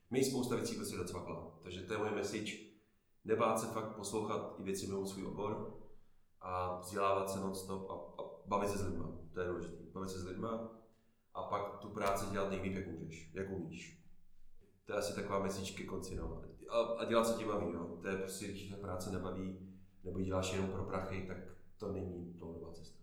[0.10, 1.60] mi spousta věcí prostě zacvakla.
[1.64, 2.52] Takže to je moje message.
[3.26, 5.80] Nebát se fakt poslouchat i věci mimo svůj obor
[6.42, 9.04] a vzdělávat se non-stop a, a bavit se s lidmi.
[9.34, 9.84] To je důležité.
[9.94, 10.48] Bavit se s lidmi
[11.34, 14.04] a pak tu práci dělat nejlíp, jak můžeš, jak umíš.
[14.86, 16.16] To je asi taková message ke konci.
[16.16, 17.74] No a, a dělat, co tě baví.
[17.74, 17.98] No.
[18.02, 19.60] To je prostě, když ta práce nebaví,
[20.04, 21.38] nebo děláš jenom pro prachy, tak
[21.78, 23.00] to není dlouhodobá cesta.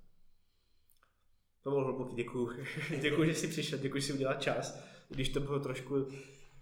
[1.62, 2.48] To bylo hluboký, děkuji.
[3.00, 4.80] děkuji, že jsi přišel, děkuji, že jsi udělal čas.
[5.08, 6.06] Když to bylo trošku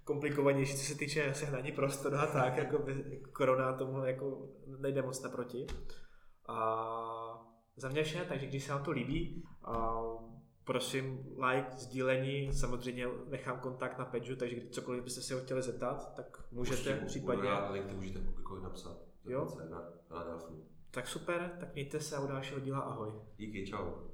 [0.05, 4.49] komplikovanější, co se týče sehnání prostoru a tak, jako by korona tomu jako
[4.81, 5.67] nejde moc naproti.
[6.49, 10.01] A za mě vše, takže když se vám to líbí, a
[10.65, 16.15] prosím like, sdílení, samozřejmě nechám kontakt na Pedžu, takže cokoliv byste se ho chtěli zeptat,
[16.17, 17.51] tak můžete Určitě, případně.
[17.51, 18.97] Rád, link můžete kdykoliv napsat.
[19.25, 19.57] Jo?
[19.71, 19.79] Na,
[20.11, 20.39] na
[20.95, 23.13] tak super, tak mějte se a u dalšího díla ahoj.
[23.37, 24.14] Díky, čau.